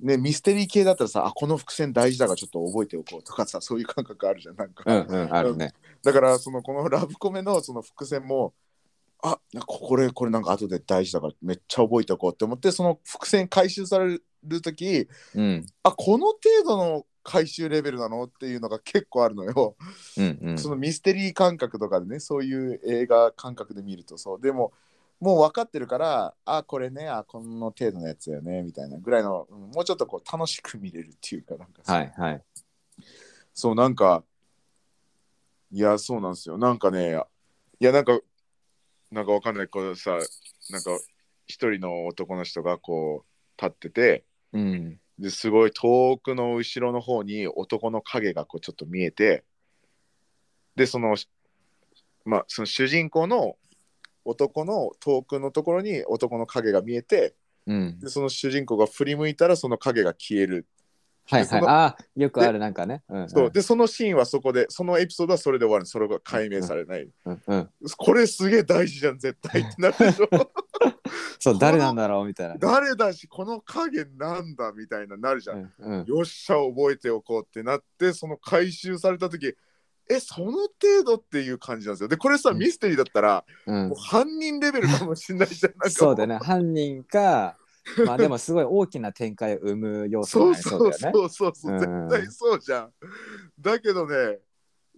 [0.00, 5.72] ねミステリー系だったらさあこの伏線大事だからちょっと覚えておこうとかさ そういう感覚あるじゃんなんか、うんうん、あるね。
[6.02, 8.54] だからそのこのラブコメのその伏線も
[9.22, 15.66] あなんかこれこれなんか後で大事だからめっちゃ覚えておこうって思ってその伏線回収される時うん。
[15.82, 19.76] あこの程度の回収レベルなのっていうのが結構あるのよ、
[20.16, 20.58] うんうん。
[20.58, 24.72] そのミステリー感覚とかでねそういう映画感覚で見るとそうでも
[25.22, 32.42] もう分かってるからあこれねあこの程度のやつだよねみたいなぐらいの、うんもうちょっとこう楽しく見れるっていうかなんかそうはいはい。
[33.54, 34.24] そう、なんか、
[35.70, 36.58] いや、そうなんですよ。
[36.58, 37.18] なんかね、
[37.80, 38.18] いや、なんか、
[39.10, 40.12] なんかわかんない、こうさ、
[40.70, 40.98] なんか、
[41.46, 45.00] 一人の男の人がこう、立ってて、うん。
[45.18, 49.44] ですごい遠くの後ろの方に男の影がこうちょっと見えて、
[50.74, 51.16] で、その、
[52.24, 53.56] まあ、その主人公の
[54.24, 57.34] 男の遠くのところに男の影が見えて、
[57.66, 57.98] うん。
[58.00, 60.66] で、その主人公が振り向いたらその影が消える。
[61.24, 61.62] はいはい。
[61.62, 63.02] ああ、よくあるなんかね。
[63.08, 63.28] うん、うん。
[63.28, 65.86] そうで、そのシーンはそこで、そのエピソードはそれで終わる。
[65.86, 67.08] それが解明されない。
[67.24, 67.70] うんうん。
[67.96, 70.28] これすげえ大事じゃん絶対ってなるでしょ
[71.38, 72.60] そう、誰なんだろうみたいなね。
[72.60, 76.04] 誰だしこの影なんだみたいななるじゃん、うんうん。
[76.06, 79.56] よっしゃ覚えておこうってなってその回収された時
[80.10, 82.08] えその程度っていう感じなんですよ。
[82.08, 82.58] でこれさうん。
[82.58, 83.88] ミステリーだったら、うん。
[83.88, 85.72] もう犯人レベルかもしれないじゃん。
[85.72, 86.38] なんかもそうだね。
[86.38, 87.56] 犯人か、
[88.06, 90.78] まあでもすごい大きな展開を生む要素そう。
[90.78, 91.12] そうだよね。
[91.14, 92.08] そうそうそう、うん。
[92.08, 92.92] 絶対そうじゃん。
[93.60, 94.40] だけどね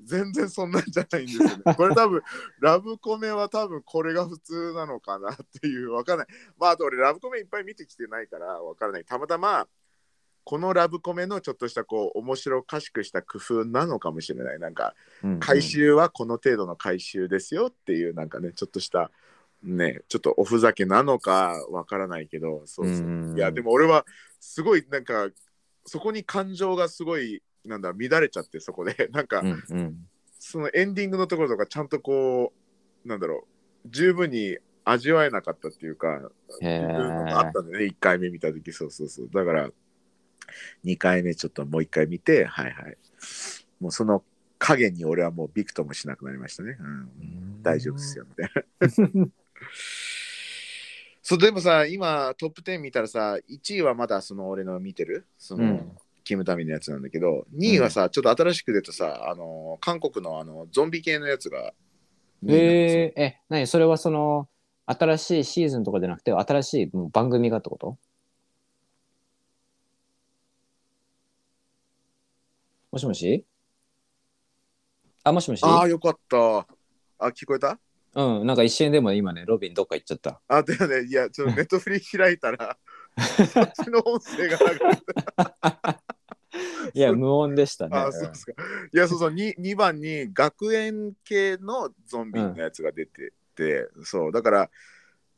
[0.03, 1.63] 全然そんなんじゃないんですよね。
[1.77, 2.23] これ多分
[2.61, 6.27] ラブコメは多分これが普通なのかなっていうわかんない。
[6.59, 9.05] まああと俺ラブコメいっぱい見てきてないからわからない。
[9.05, 9.67] たまたま
[10.45, 14.59] このラブコメのちょっとしたこう面白おかしくした工夫なのかもしれない。
[14.59, 14.95] なんか
[15.41, 19.11] 回収はこの程度の回収ですよっていうなんかねちょっとした
[19.63, 22.97] ねちょっとおふざけなのかわからないけどそうそう。
[22.97, 24.05] うんいやでも俺は
[24.39, 25.31] すごいなんか
[25.87, 29.09] そこに感情がすごいなんだ乱れちゃってそこで。
[29.13, 30.09] なんか、うんうん。
[30.39, 32.53] そのエンディングのところとかちゃんとこ
[33.05, 33.47] うなんだろ
[33.87, 38.73] う十分に味わえなかったっていうかあったんだよね1回目見た時。
[38.73, 39.31] そうそうそう。
[39.33, 39.71] だから
[40.85, 42.97] 2回目ちょっともう1回見てはいはい。
[43.81, 44.23] もうその
[44.59, 49.27] 影に俺はもうビクともしなくなりましたね、うん、大丈夫ですよみたいな。
[51.23, 55.27] そうでもさ今トップ10見たらさ1位はまだその俺の見てる？
[55.39, 55.93] その、うん。
[56.25, 61.75] キムタミのやつなんだけど2位はさ、ちょっと新しく出たさあの韓国のあのゾンビ系のやつが
[62.43, 63.03] 2位なんですよ。
[63.03, 63.67] えー、え、何？
[63.67, 64.49] それはその、
[64.87, 67.99] 新しいシーズンとかじゃなくて、新しいもう番組がってこと？
[72.95, 73.45] もしもし？
[75.25, 75.65] あ、もしもし？
[75.65, 76.37] ああよかった。
[76.39, 76.67] あ
[77.31, 77.81] 聞こえた？
[78.15, 80.41] うん、なんか一瞬でも今ね、ロビンどっか行っちゃった。
[80.47, 81.09] あだよね。
[81.09, 82.79] いやちょっとネットフリ開いたら
[83.19, 85.03] そっちの音声が流れて
[86.95, 87.99] いや、無音でしたね。
[87.99, 88.53] あそうですか。
[88.53, 94.71] いやそうそう 2, 2番に学園系のゾンビのやつが出てて、そうだから、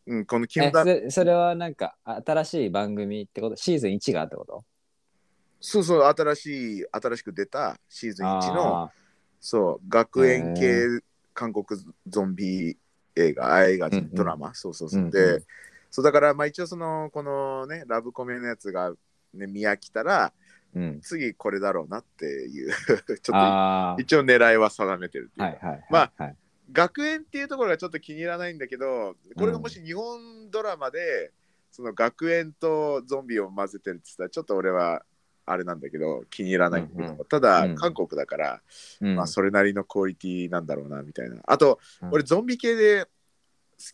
[0.04, 3.56] うん、このキムそれそれはなんか新しい番組ってこと？
[3.56, 4.62] シーズン1がってこと？
[5.60, 8.92] そうそう新しい新しく出たシーズン1のあ
[9.40, 10.86] そう学園系
[11.34, 12.76] 韓国ゾンビ
[13.14, 14.14] 映画あ映画うんうん。
[14.14, 15.10] ドラマ、そうそうそう、うんうん。
[15.12, 15.42] で
[15.90, 18.92] そうだからまあ一応そのこのねラブコメのやつが、
[19.34, 21.00] ね、見飽きたらーうん。
[21.00, 25.50] 次これだろうなっていう ちょっとあ一応狙いは定めてるってあ。
[25.50, 25.66] いうか。
[25.66, 25.86] はいはいはい。
[25.90, 26.36] まあはい、
[26.72, 31.32] 学園っていうところがちょっと気に入らないんだけどこれがもし日本ドラマで、
[31.70, 35.04] その学園とゾンビを混ぜてるって言ったらちょっと俺は
[35.46, 37.74] あれなんだけど気に入らないんだけど、うんうただ、うん。
[37.76, 38.60] 韓国だから、
[39.00, 39.16] うん。
[39.16, 41.36] まあ、それなりのクオリティなんだろうなみたいな。
[41.46, 42.08] あと、うん。
[42.12, 43.10] 俺ゾンビ系で好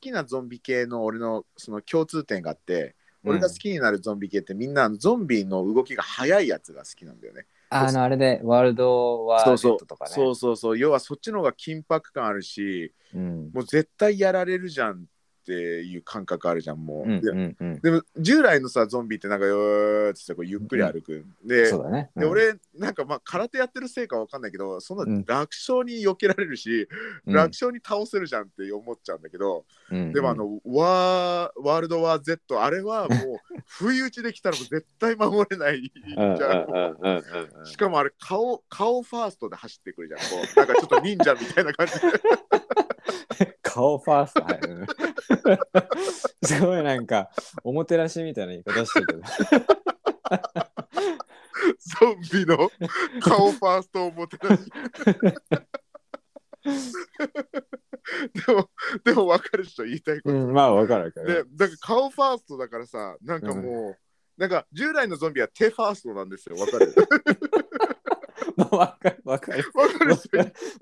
[0.00, 2.94] きなゾンビ系の俺のその共通点があって
[3.24, 7.46] 俺が好きになるゾンビ系ってみんなゾンビの動きが速いやつが好きなんだよね。
[7.68, 9.72] あの、あれで、ワールドワーそうそう。
[9.72, 10.10] ルドとかね。
[10.10, 10.78] そうそうそう。
[10.78, 13.50] 要はそっちの方が緊迫感あるしうん。
[13.52, 15.06] もう絶対やられるじゃん
[15.42, 17.10] っていう感覚あるじゃんもう。
[17.10, 17.80] うんでうんうん。
[17.80, 21.26] でも従来のさゾンビってなんかよーってこうゆっくり歩く。
[21.44, 22.10] でそうだね。
[22.16, 26.88] で俺なんかまあ空手やってるせいかわかんないけどそんなうん楽勝に避けられるし、
[27.26, 33.18] うん、楽勝に倒せるじゃんって思っちゃうんだけど、うんでもあ、のワーワールドワー Z あれはもう
[33.66, 36.64] 不意打ちできたらもう絶対守れないじうんうんゃん。
[36.64, 42.00] うんうんうんしかもあれ顔顔ファーストで走ってくるじゃんこうなんかちょっと忍者みたいな感じで
[43.62, 44.46] 顔ファースト、
[46.46, 47.30] すごいなんか、
[47.64, 49.22] おもてなしみたいな言い方してるけど。
[51.78, 52.70] ゾンビの
[53.20, 54.70] 顔ファーストをもてなし。
[58.46, 58.70] でも
[59.04, 61.48] でも分かる人言いたいこと、うん、まあ、わかるわかでる。
[61.52, 63.96] だから顔ファーストだからさなんかもう、
[64.36, 66.56] なんか従来のゾンビは手ファーストなんですよ。
[66.56, 66.94] 分かる？
[68.56, 69.64] まあ、わかるわかる。
[69.72, 70.36] 分かる人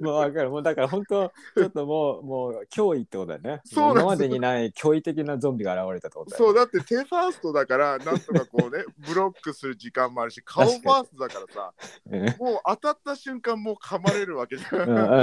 [0.04, 0.50] もうわかる。
[0.50, 3.60] もうだから本当、ちょっともう、 もう脅威ってことだよね。
[3.64, 11.72] そう今までにない驚異的なゾンビが現れたってことだよそうだって手ファーストだからなんとかこうね ブロックする時間もあるし顔ファーストだからさ
[12.06, 12.36] ね。
[12.38, 14.68] もう当たった瞬間もう噛まれるわけじゃ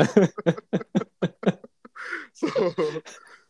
[0.02, 0.06] ん。
[2.34, 2.52] そう。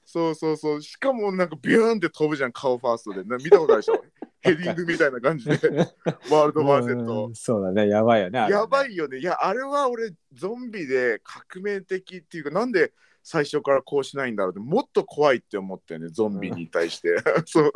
[0.06, 0.82] そうそうそう。
[0.82, 3.24] しかもなんかビューンって飛ぶじゃん顔ファーストで。
[3.26, 4.02] な見たことあるでしょ？
[4.48, 5.56] ヘディングみたいな感じで
[6.32, 7.28] ワールドワーゼット。
[7.28, 8.48] うんそうだね、やばいよね。
[8.50, 9.20] やばいよね。
[9.20, 12.94] いやあれは俺ゾンビで革命的っていうかなんで
[13.24, 17.72] 最初からこうしないんだろうってもっと怖いって思ったよねゾンビに対して、 そう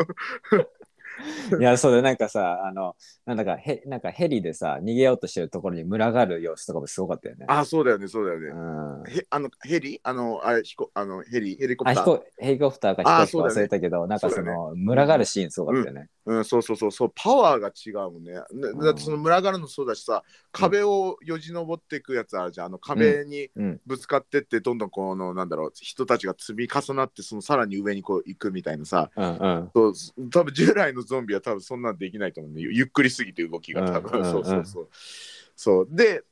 [1.60, 2.96] いや、そうだ、なんかさ、あの、
[3.26, 7.46] なんだかヘ、なんかヘリでさ、逃げようとしてるところに群がる様子とかもすごかったよね。
[7.48, 9.04] あそうだよねそうだよね、うん。
[9.08, 10.00] へあのヘリ？
[10.04, 11.56] あのあれ飛行あのヘリ？
[11.56, 12.04] ヘリコプあ、ター？
[12.04, 16.10] 飛行ヘリコプターか飛行機か忘れたけど、なんかその、群がるシーンすごかったよね。
[16.26, 18.34] うん、そうそうそうそうパワーが違うもんね。
[18.34, 18.42] ね
[18.84, 22.68] だってその群がるのそうだしさ壁をよじ登っていくやつあるじゃん。
[22.68, 23.82] あの壁にうん。
[23.86, 29.10] ぶつかってってどんどんこのなんだろう人たちが積み重なってそのさらに上にこう行くみたいなさ。
[29.16, 29.72] うんうん。
[29.74, 29.94] そう
[30.30, 34.28] 多分従来のゾンビは多分そんなんできないと思うんでゆゆっくりすぎて動きが多分、うんうん。
[34.28, 34.90] うんそうそうそう。
[35.56, 35.88] そう。
[35.92, 36.24] で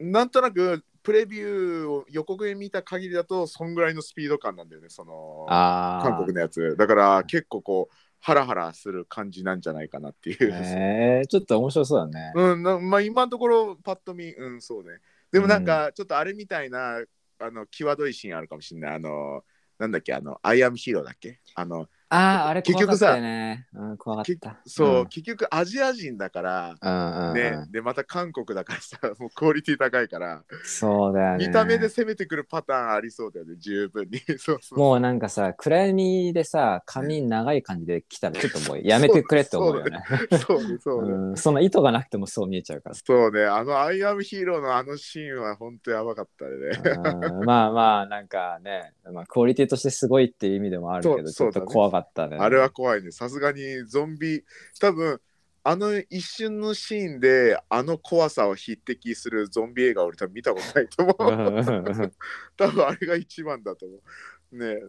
[0.00, 4.88] なんとなくプレビューを予告で見た限りだとそんぐらいのスピード感なんだよね。
[4.88, 5.46] その。
[5.48, 6.76] 韓国のやつ。
[6.76, 12.32] だから結構こうハラハラする感じなんじゃないかなっていう、えー、ちょっと面白そうだね。
[12.34, 15.00] うんなまあ今のところパッと見うんそうね。
[15.32, 17.02] でもなんかちょっとあれみたいな、
[17.40, 18.94] あの際どいシーンあるかもしれない。
[18.94, 19.42] あの
[19.78, 21.40] なんだっけあのアイアムヒーローだっけ？
[21.56, 23.66] あのああ、あれ結局さ怖かったよね。
[23.72, 24.60] うん、怖かった。
[24.66, 27.72] そう、ん結局アジア人だから、ねうん。
[27.72, 31.46] でまた韓国だからさ もうクオリティ高いから、そうだよね。
[31.46, 40.02] 見た目で攻めてくるパターンありそうだよね十分に そうそうもうなんかさ、暗闇でさ、髪長い感じで来たら、ちょっともうやめてくれって思うよね。
[40.46, 42.94] そうねそうね、うん、その意図がなくてもそう見えちゃうから。
[42.94, 46.50] そうねあのアイアムヒーローのあのシーンは本当やばかったね
[47.30, 52.36] うんまあまあ、なんかね、まあ、クオリティとしてすごいっていう意味でもあるけど、ちょっと怖かったね。
[52.38, 53.10] あれは怖いね。
[53.10, 54.44] さすがにゾンビ、
[54.80, 55.20] 多分
[55.64, 62.12] あの一瞬のシーンであの怖さを匹敵するゾンビ映画を俺多分見たことないと思う。
[62.56, 63.96] 多分あれが一番だと思
[64.52, 64.56] う。
[64.58, 64.80] ね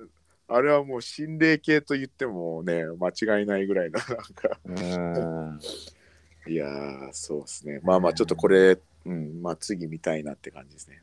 [0.47, 11.01] あれはもう心霊系と言ってもね間違いないぐらいのなんかうんいやーそうですねまあまあちょっとこれ、うんまあ次見たいなって感じですね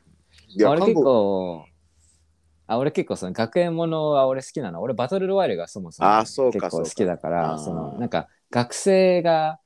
[0.49, 1.65] い俺結韓国構
[2.71, 4.81] あ俺結構その学園ものは俺好きなの。
[4.81, 9.59] 俺バトルロワイヤルがそもそもあそうか結構好きだかそうらかそのあーなんか学生が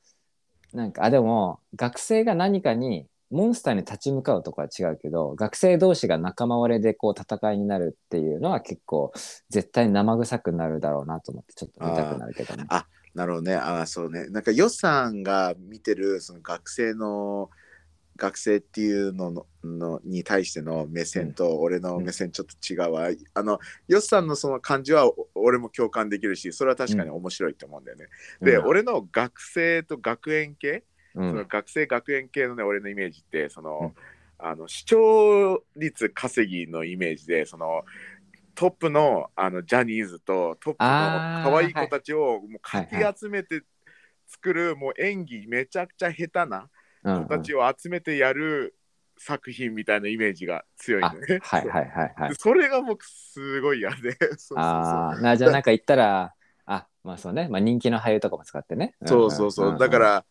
[0.73, 9.11] なんかあでも学生が何かにモンスターに立ち向かうとかは違うけど学生同士が仲間割れでこう戦いになるっていうのは結構
[9.49, 12.65] 絶対生臭くなるだろうなと思ってちょっと見たくなるけどね。
[13.15, 13.55] なるほどね。
[13.55, 14.27] あーそうね。
[14.27, 17.49] なんか予算が見てるその学生の
[18.17, 28.05] 学生っていうのののに対しての目線と俺の目線ちょっと違うわ、あのヨッさんのその感じはお俺も共感できるしそれは確かに面白いと思うんだよね、
[28.41, 28.65] で、うん。
[28.67, 30.83] 俺の学生と学園系、
[31.15, 31.29] うん。
[31.29, 33.93] その学生学園系のね俺のイメージってその、うん。
[34.37, 37.85] あの視聴率稼ぎのイメージでその
[38.53, 43.63] トップのあのジャニーズとトップの可愛い子たちをもうかき集めて
[44.27, 46.69] 作る、もう演技めちゃくちゃ下手なうん
[47.05, 48.75] 子たちを集めてやる
[49.17, 51.09] 作品みたいなイメージが強いね。
[51.41, 52.35] はいはいはいはいで。
[52.39, 53.95] それが僕すごい嫌で。
[54.19, 56.33] そうそうそうああなじゃあなんか言ったら
[56.65, 58.95] あまあそうね、まあ、人気の俳優とかも使ってね。
[59.05, 59.71] そうそうそう。
[59.71, 60.25] んんだから、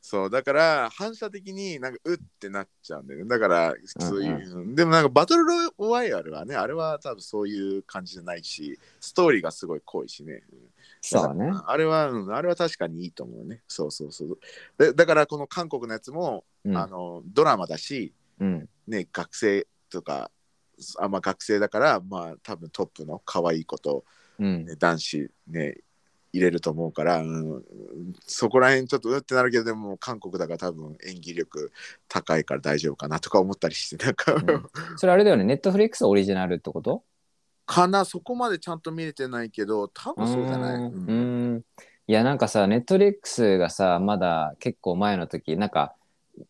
[0.00, 3.28] そう、だから反射的になんかうってなっちゃうんだよね。
[3.28, 10.42] だから、そういう、でもなんかバトルロワイヤルはね、あれは多分そういう感じじゃないし、ストーリーがすごい濃いしね。
[11.04, 11.50] そうね。
[11.66, 13.62] あれは、うん、あれは確かにいいと思うね。
[13.66, 14.38] そうそうそう。
[14.78, 16.76] でだからこの韓国のやつも、うん。
[16.76, 18.68] あのドラマだし、うん。
[18.86, 20.30] ね、学生とか、
[20.98, 24.04] あまあ、学生だから、まあ多分トップの可愛い子と、
[24.38, 24.64] うん。
[24.64, 25.78] ね、男子ね
[26.32, 27.62] 入れると思うから、うん、
[28.26, 31.70] そこら辺ちょっとうってなるけどでも韓国だから多分演技力
[32.08, 34.42] 高いから大丈夫かなとか思ったりしてなんか、うん。
[34.96, 37.02] それあれだよね、ネットフリックスオリジナルってこと？
[37.66, 41.06] かなそこまでちゃんと見れてないけど多分そうじゃない、ううん。
[41.06, 41.64] ーん。
[42.08, 45.94] いや、なんかさ、ネットフリックスがさ、まだ結構前の時、なんか、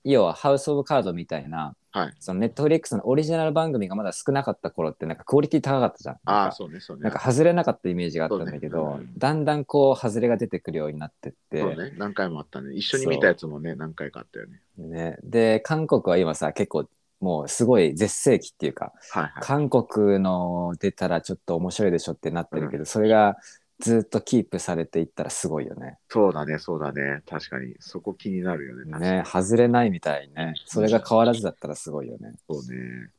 [0.04, 2.14] 要はハウス・オブ・カードみたいな、はい。
[2.18, 6.18] そのネットフリックスのオリジナル番組がまだ少なかった頃って、なんかクオリティ高かったじゃん。
[6.24, 7.02] ああそうねそうね。
[7.02, 12.74] なんか外れなかったイメージがあったんだけど、ねうんだんだんこう外れが出てくるようになってって、そうね何回もあったね。
[12.74, 14.60] 一緒に見たやつもね何回かあったよね。
[14.78, 16.88] ね、で韓国は今さ結構
[17.22, 23.36] もうすごい絶世紀っていうかはいはい韓国の出たらちょっと面白いでしょってなってるけど、それが
[23.78, 25.98] ずっとキープされていったらすごいよね。
[26.08, 32.32] そうだねそうだね確かにそこ気になるよねね外れないみたいねそれが変わらずだったらすごいよね。
[32.48, 33.10] そうね。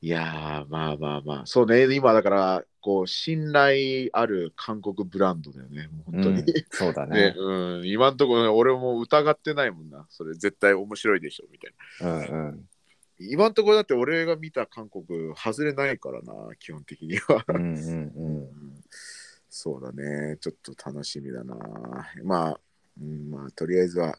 [0.00, 6.40] いやー、まあまあまあ、そうね、今だから、こう、信頼ある韓国ブランドだよね、もう本当に。
[6.40, 7.34] うんそうだね ね。
[7.38, 12.18] うん、今んところ、ね、俺も疑ってないもんな、それ絶対面白いでしょ、みたいな。
[12.18, 12.68] うんうん
[13.18, 17.44] 今んところだって俺が見た韓国、外れないからな、基本的には。
[17.48, 18.84] うんうん
[19.56, 21.56] そうだね、ちょっと楽しみだな。
[22.24, 22.60] まあ、
[23.00, 24.18] うん、まあ、とりあえずは。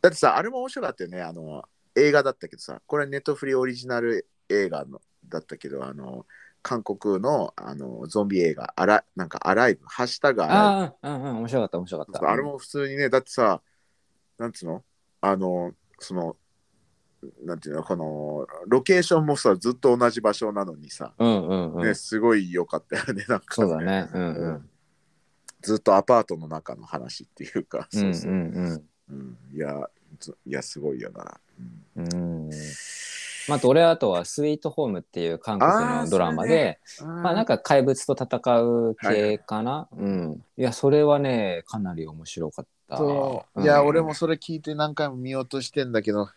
[0.00, 1.64] だってさ、あれも面白かったよね、あの、
[1.94, 6.24] 映画だったけどさ、これネットフリーオリジナル映画のだったけど、あの、
[6.62, 12.20] 韓国のあのゾンビ映画、あらなんかアライブ、ハッシュタグああうんうん面白かった面白かった。
[12.20, 12.28] ブ。
[12.28, 13.62] あれも普通にね、だってさ、
[14.38, 14.84] なんつうの？
[15.20, 16.36] あの、その、
[17.42, 21.84] なんていうの、この、ロケーションもさ、ずっと同じ場所なのにさ、うんうんうん。
[21.84, 24.08] ね、すごい良かったよね、なんか、そうだね。
[24.12, 24.70] うんうん。
[25.62, 28.34] ずっとアパートの中の話っていうか、うんそうそうう。
[28.34, 31.40] んうんいや、ずいや、すごいよな。
[31.96, 32.46] うんうん。
[32.46, 32.50] うん。
[33.48, 46.28] まあ、あと俺はあとは「スイートホーム」っていう韓国のドラマで、まあなんか怪物と戦う系かな、うんいやそれはねかなり面白かったそう、んいや、俺もそれ聞いて何回も見ようとしてんだけど、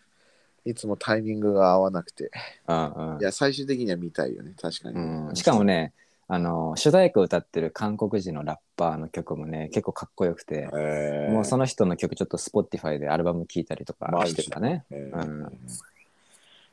[0.64, 2.30] いつもタイミングが合わなくて。
[2.66, 3.20] うんうん。
[3.20, 4.96] いや、最終的には見たいよね、確かに。
[4.96, 5.92] うん、しかもね
[6.26, 14.84] あの主題歌を歌ってる韓国人のラッパーの曲もね結構かっこよくて、えー、もうその人の曲ちょっと Spotify でアルバム聴いたりとかマジしてたね。
[14.90, 15.26] えー。
[15.26, 15.52] うん。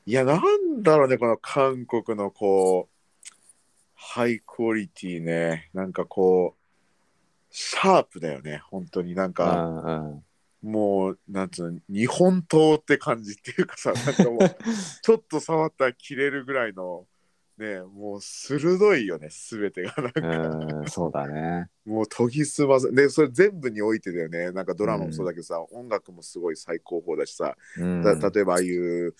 [0.08, 3.28] いや、なんだろうね、この韓国のこう、
[3.94, 6.62] ハイクオリティね、なんかこう、
[7.52, 10.24] シャープだよね、本当になんうか、んうん
[10.62, 14.40] もう、なんつうの、日本刀って感じっていうかさ、 なんかもう、
[15.02, 17.08] ちょっと触ったら切れるぐらいの、
[17.58, 19.94] ね、もう鋭いよね、すべてが。
[19.98, 21.68] なんか、うん、そうだね。
[21.86, 29.16] もう研ぎ澄ませ、で、それ全部においてだよね、なんかドラマもそうだけどさ、音楽もすごい最高峰だしさ、うん、だ例えばああいう、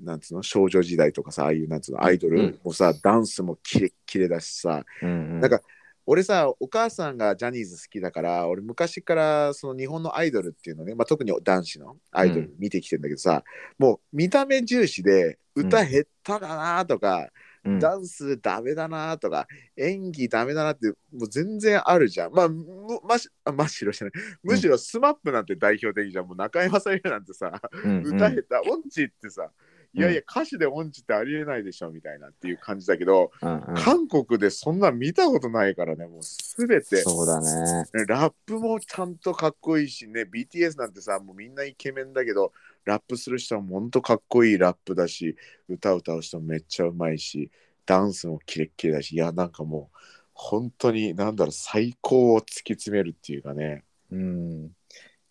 [0.00, 5.60] なんつうの、少女時代とかさ、ああいう、なんつうの、アイドうんルもさ、ダンスもキレッキレだしさ、うんうん、なんか
[6.06, 13.44] 俺さ、お母さんがジャニーズ好きだから、俺昔からその日本のアイドルっていうのね、まあ、特に男子のアイドル見てきてんだけどさ、
[13.78, 17.28] もう見た目重視で歌下手だなとか、
[17.64, 17.78] うん。
[17.78, 19.46] ダンスダメだなとか
[19.76, 22.32] 演技ダメだなってもう全然あるじゃん。
[22.32, 22.64] まあむ
[23.04, 24.12] ましあましろじゃない。
[24.42, 26.26] むしろスマップなんて代表的じゃん。
[26.26, 27.90] もう中居正広なんてさうん。
[27.98, 28.16] うん。
[28.16, 29.48] 歌下手、音痴ってさ
[29.94, 37.84] いやいや歌詞で音痴ってありえないでしょみたいなっていう感じだけど、うんうん韓国でそんな見たことないからねもうすべてそうだね。
[37.94, 42.52] ねラップもちゃんとかっこいいしね BTS なんてさもうみんなイケメンだけど
[42.84, 45.36] ラップする人はほんとかっこいいラップだし
[45.68, 47.50] 歌歌う人もめっちゃうまいし
[47.86, 49.98] ダンスもキレッキレだしいやなんかもう
[50.34, 54.70] 本当になんだろう最高を突き詰めるっていうかねうん。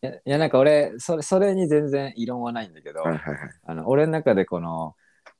[0.03, 3.49] いやいやなんか俺それそれに全然異論はないんだけど、はいはいはい。
[3.65, 4.95] あの俺の中でこの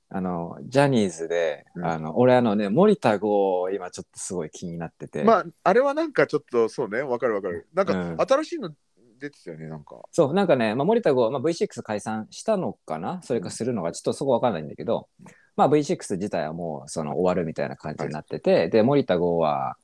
[0.10, 1.86] あのジャニーズで、うん。
[1.86, 7.68] あの俺あのね森田剛今ちょっとすごい気になってて、まああれはなんかちょっとそうねわかるわかる。
[7.74, 8.18] なんうん。
[8.18, 8.72] か新しいの
[9.20, 10.02] 出てたよねなんか。
[10.12, 13.22] そうなんかね、まあ、森田剛、まあ、V6 解散したのかな？
[13.24, 13.92] それかするのか？
[13.92, 15.08] ちょっとそこわかんないんだけど、
[15.56, 19.76] まあ、V6 自体はもうその終わるみたいな感じになってて、で森田剛は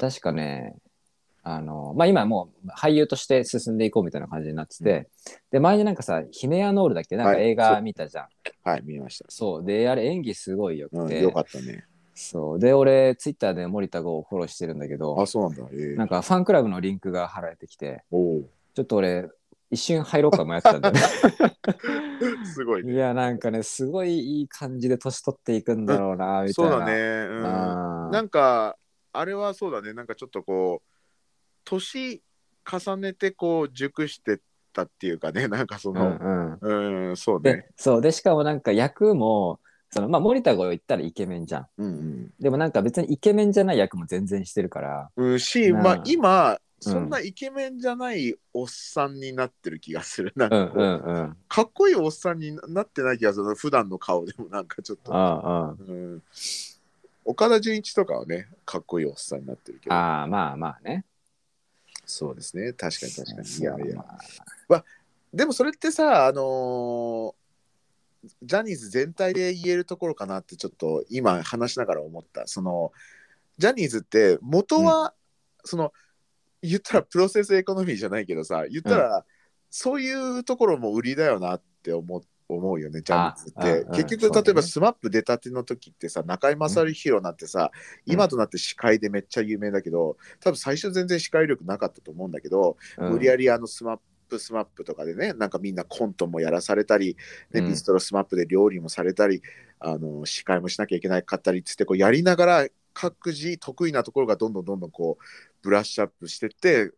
[0.00, 0.74] 確かね
[1.42, 5.08] あのまあ今もう俳優として進んでいこうみたいな感じになってて、
[5.50, 7.16] で前になんかさ「ヒメアノール」だっけ？
[7.16, 7.50] なんかはい。
[7.50, 8.26] 映画見たじゃん、
[8.62, 9.24] はい見ました。
[9.28, 9.64] そう。
[9.64, 11.86] であれ演技すごいよくて、うんよかったね。
[12.14, 12.58] そう。
[12.58, 15.64] で俺ツイッターで森田剛をフォローしてるんだけどあそうなんだ。
[15.72, 15.96] ええ。
[15.96, 18.42] なんかファンクラブのリンクが貼られてきておお
[18.74, 19.28] ちょっと俺
[19.70, 21.00] 一瞬入ろうか迷ったんだよね。
[22.44, 22.92] すごいね。
[22.92, 26.70] いやなんかねすごいいい感じで年取っていくんだろうなみたいな。
[26.70, 26.92] そうだね。
[26.92, 28.10] うん。
[28.10, 28.76] なんか
[29.12, 29.92] あれはそうだね。
[29.92, 30.89] なんかちょっとこう
[31.70, 32.22] 年
[32.70, 34.38] 重ねてこう熟してっ
[34.72, 37.08] たっていうかねなんかそうんのうん。
[37.08, 39.60] うんそうでねそうでしかもなんか役も
[39.90, 41.66] そのまあ森田剛言ったらイケメンじゃん。
[41.78, 45.10] うんでもなんか別にイケメンじゃない役も全然してるから。
[45.16, 46.58] うん、うん、しまあ今うん。
[46.80, 50.32] そんなイケメンじゃないおっさんになってる気がする。
[50.34, 51.36] なんうんうかこうんうん。
[51.48, 53.54] かっこいいおっさんになってない気がする。
[53.54, 55.74] 普段の顔でもなんかちょっと、あ。
[55.78, 56.22] うん、
[57.24, 59.94] 岡田准一とかはねかっこいいおっさんになってるけど。
[59.94, 61.04] ああまあまあね
[62.10, 62.72] そうですね。
[62.72, 63.48] 確かに確かに。
[63.48, 64.04] いやいや。
[64.68, 64.84] まあ。
[65.32, 67.34] でもそれってさ、あのー
[68.42, 72.46] ジャニーズ全体で言えるところかなってちょっと今話しながら思った。
[72.46, 72.92] その
[73.56, 75.14] ジャニーズって元は、
[75.64, 75.92] その
[76.62, 79.24] 言ったらプロセスエコノミーじゃないけどさ言ったら、
[79.70, 82.22] そういうところも売りだよなって思う
[82.54, 84.02] 思うよねジャニーズって。
[84.02, 87.70] 結局、例えば SMAP 出たての時ってさ中居正広なんてさ、
[88.06, 88.12] うん。
[88.12, 93.12] 今となって司会でめっちゃ有名だけど多分最初全然司会力なかったと思うんだけど、うん。
[93.12, 93.98] 無理やりあのスマッ
[94.28, 97.16] プスマップとかでねなんかみんなコントもやらされたり、
[97.52, 97.68] ねうん。
[97.68, 99.42] ビストロスマップで料理もされたり
[99.78, 102.66] あの司会もしなきゃいけないかったりっつってこうやりながら
[103.00, 105.24] 各自得意なところがどんどんどんどんこう
[105.62, 106.90] ブラッシュアップしてって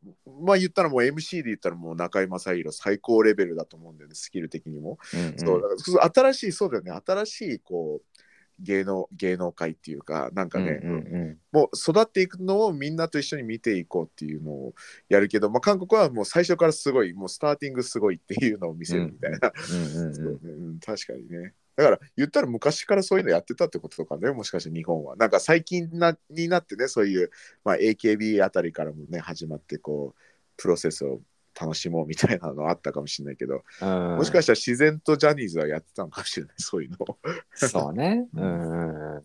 [0.42, 4.98] まあ言ったらもう MC で言ったらもう中居正広最高レベルだと思うんだよねスキル的にも。
[5.14, 5.38] うんうん。
[5.38, 7.00] そうだから新しいそうだよね。
[7.06, 8.22] 新しいこう
[8.58, 11.38] 芸能芸能界っていうかなんかね、うんうんうん。
[11.52, 14.74] もう育っていくのをみんなと一緒に見ていこうっていうのを
[15.08, 27.30] やるけど、まあ、韓国はもう最初からすごいもうスターティングすごいっていうのを見せるみたいな、確かにねだから言ったら昔からそういうのやってたってこととかねもしかして日本はなんか最近なになってねそういう、
[27.64, 30.20] まあ、AKB あたりからもね始まってこう
[30.56, 31.20] プロセスを
[31.58, 37.18] 楽しもうみたいなのあったかもしれないけど、うんもしかしたら自然とジャニーズはやってたのかもしれないそういうのを
[37.54, 38.26] そうね。
[38.34, 39.24] うん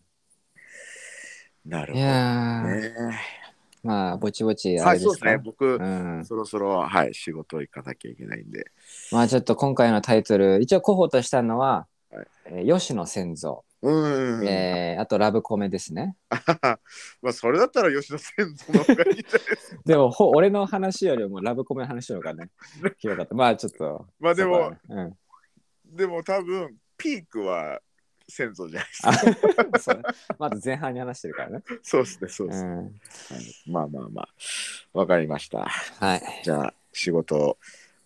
[1.66, 1.98] なるん。
[1.98, 3.20] いやー、ね
[3.84, 5.26] まあ、ぼちぼちあはいそうです。
[5.26, 8.72] ね僕、うん、そろそろ、はい、仕事行かなきゃいけないんで。
[9.12, 11.97] まあちょっと今回のタイトル一応候補としたのは、はい
[12.46, 14.48] えー吉野先祖、うん。
[14.48, 16.16] えーあとラブコメですね。
[17.22, 19.82] まあ、それだったら吉野先祖の方がいいんじゃないですか。
[19.86, 22.50] でもほ俺の話よりもラブコメの話の方がね
[23.00, 23.36] 広かった。
[23.36, 24.08] まあちょっと。
[24.20, 25.18] まあでもうん、
[25.86, 27.80] でも多分、ピークは
[28.28, 30.16] 先祖じゃないですあか。
[30.38, 31.64] まず前半に話してるからね。
[31.84, 32.70] そうですね、そうですね。
[32.70, 32.92] うん、はい
[33.68, 34.28] まあまあまあ、
[34.94, 35.66] わかりました。
[35.66, 36.22] はい。
[36.44, 37.58] じゃあ、仕事、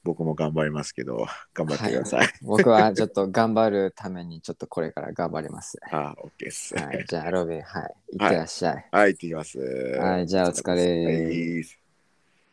[0.03, 2.27] 僕も頑張りますけど、 頑張ってください。
[2.41, 5.77] 僕はちょっと頑張るためにちょっとこれから頑張ります。
[5.91, 6.75] あ、OK です。
[6.75, 8.87] はい、じゃあロビン、はい、いってらっしゃい。
[8.91, 9.59] はい、行ってきます。
[9.59, 11.05] はい、じゃあお疲れ。
[11.05, 11.80] はい